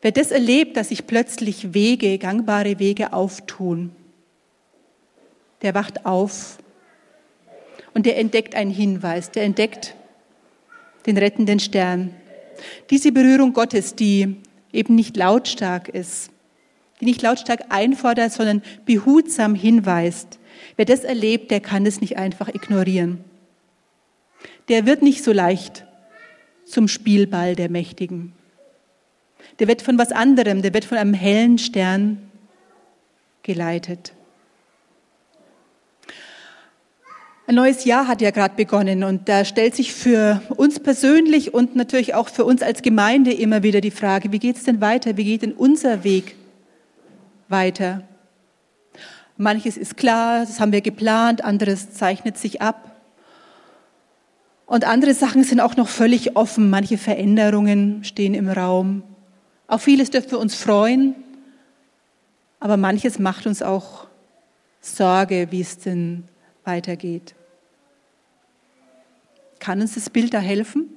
Wer 0.00 0.12
das 0.12 0.30
erlebt, 0.30 0.76
dass 0.76 0.90
sich 0.90 1.06
plötzlich 1.06 1.74
Wege, 1.74 2.18
gangbare 2.18 2.78
Wege 2.78 3.12
auftun, 3.12 3.92
der 5.62 5.74
wacht 5.74 6.06
auf 6.06 6.58
und 7.94 8.06
der 8.06 8.16
entdeckt 8.16 8.54
einen 8.54 8.70
Hinweis, 8.70 9.30
der 9.32 9.42
entdeckt 9.42 9.94
den 11.06 11.18
rettenden 11.18 11.58
Stern. 11.58 12.14
Diese 12.90 13.12
Berührung 13.12 13.52
Gottes, 13.52 13.94
die 13.96 14.36
eben 14.72 14.94
nicht 14.94 15.16
lautstark 15.16 15.88
ist, 15.88 16.30
die 17.00 17.06
nicht 17.06 17.22
lautstark 17.22 17.64
einfordert, 17.70 18.32
sondern 18.32 18.62
behutsam 18.84 19.54
hinweist. 19.54 20.38
Wer 20.76 20.84
das 20.84 21.04
erlebt, 21.04 21.50
der 21.50 21.60
kann 21.60 21.86
es 21.86 22.00
nicht 22.00 22.16
einfach 22.16 22.48
ignorieren. 22.48 23.24
Der 24.68 24.86
wird 24.86 25.02
nicht 25.02 25.24
so 25.24 25.32
leicht 25.32 25.84
zum 26.64 26.88
Spielball 26.88 27.54
der 27.54 27.70
Mächtigen. 27.70 28.32
Der 29.58 29.68
wird 29.68 29.82
von 29.82 29.98
was 29.98 30.12
anderem, 30.12 30.62
der 30.62 30.74
wird 30.74 30.84
von 30.84 30.98
einem 30.98 31.14
hellen 31.14 31.58
Stern 31.58 32.30
geleitet. 33.42 34.12
Ein 37.46 37.54
neues 37.54 37.86
Jahr 37.86 38.06
hat 38.06 38.20
ja 38.20 38.30
gerade 38.30 38.56
begonnen 38.56 39.04
und 39.04 39.26
da 39.26 39.42
stellt 39.46 39.74
sich 39.74 39.94
für 39.94 40.42
uns 40.56 40.78
persönlich 40.80 41.54
und 41.54 41.76
natürlich 41.76 42.14
auch 42.14 42.28
für 42.28 42.44
uns 42.44 42.60
als 42.60 42.82
Gemeinde 42.82 43.32
immer 43.32 43.62
wieder 43.62 43.80
die 43.80 43.90
Frage, 43.90 44.32
wie 44.32 44.38
geht 44.38 44.56
es 44.56 44.64
denn 44.64 44.82
weiter? 44.82 45.16
Wie 45.16 45.24
geht 45.24 45.40
denn 45.40 45.54
unser 45.54 46.04
Weg 46.04 46.36
weiter? 47.48 48.02
Manches 49.38 49.78
ist 49.78 49.96
klar, 49.96 50.40
das 50.40 50.60
haben 50.60 50.72
wir 50.72 50.82
geplant, 50.82 51.42
anderes 51.42 51.94
zeichnet 51.94 52.36
sich 52.36 52.60
ab. 52.60 52.97
Und 54.68 54.86
andere 54.86 55.14
Sachen 55.14 55.44
sind 55.44 55.60
auch 55.60 55.76
noch 55.76 55.88
völlig 55.88 56.36
offen. 56.36 56.68
Manche 56.68 56.98
Veränderungen 56.98 58.04
stehen 58.04 58.34
im 58.34 58.50
Raum. 58.50 59.02
Auf 59.66 59.82
vieles 59.82 60.10
dürfen 60.10 60.32
wir 60.32 60.38
uns 60.38 60.54
freuen, 60.54 61.14
aber 62.60 62.76
manches 62.76 63.18
macht 63.18 63.46
uns 63.46 63.62
auch 63.62 64.08
Sorge, 64.82 65.48
wie 65.50 65.62
es 65.62 65.78
denn 65.78 66.24
weitergeht. 66.64 67.34
Kann 69.58 69.80
uns 69.80 69.94
das 69.94 70.10
Bild 70.10 70.34
da 70.34 70.38
helfen? 70.38 70.90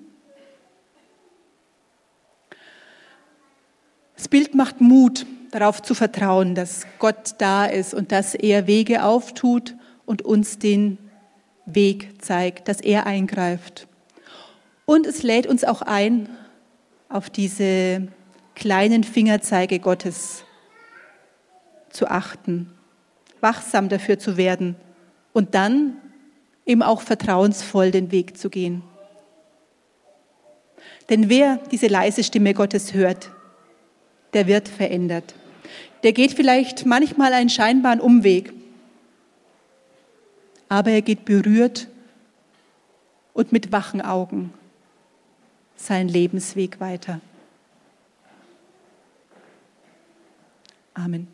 Das 4.18 4.28
Bild 4.28 4.54
macht 4.54 4.82
Mut, 4.82 5.26
darauf 5.52 5.82
zu 5.82 5.96
vertrauen, 5.96 6.56
dass 6.56 6.86
Gott 7.00 7.36
da 7.38 7.66
ist 7.66 7.94
und 7.94 8.12
dass 8.12 8.36
er 8.36 8.68
Wege 8.68 9.04
auftut 9.06 9.76
und 10.06 10.24
uns 10.24 10.60
den 10.60 10.98
Weg 11.66 12.22
zeigt, 12.22 12.68
dass 12.68 12.82
er 12.82 13.06
eingreift. 13.06 13.88
Und 14.86 15.08
es 15.08 15.24
lädt 15.24 15.48
uns 15.48 15.64
auch 15.64 15.82
ein, 15.82 16.30
auf 17.10 17.30
diese 17.30 18.08
kleinen 18.56 19.04
Fingerzeige 19.04 19.80
Gottes 19.80 20.44
zu 21.90 22.08
achten, 22.08 22.72
wachsam 23.42 23.90
dafür 23.90 24.18
zu 24.20 24.38
werden 24.38 24.76
und 25.34 25.56
dann 25.56 25.98
eben 26.66 26.84
auch 26.84 27.02
vertrauensvoll 27.02 27.92
den 27.92 28.12
Weg 28.12 28.38
zu 28.38 28.50
gehen. 28.50 28.84
Denn 31.10 31.30
wer 31.30 31.58
diese 31.72 31.88
leise 31.88 32.24
Stimme 32.24 32.54
Gottes 32.54 32.94
hört, 32.94 33.32
der 34.34 34.48
wird 34.48 34.70
verändert. 34.70 35.36
Der 36.04 36.14
geht 36.14 36.34
vielleicht 36.34 36.86
manchmal 36.86 37.34
einen 37.34 37.50
scheinbaren 37.50 38.00
Umweg, 38.00 38.54
aber 40.72 40.92
er 40.92 41.02
geht 41.02 41.26
berührt 41.26 41.90
und 43.34 43.52
mit 43.52 43.74
wachen 43.74 44.02
Augen 44.02 44.54
seinen 45.76 46.08
Lebensweg 46.08 46.80
weiter. 46.80 47.20
Amen. 50.94 51.28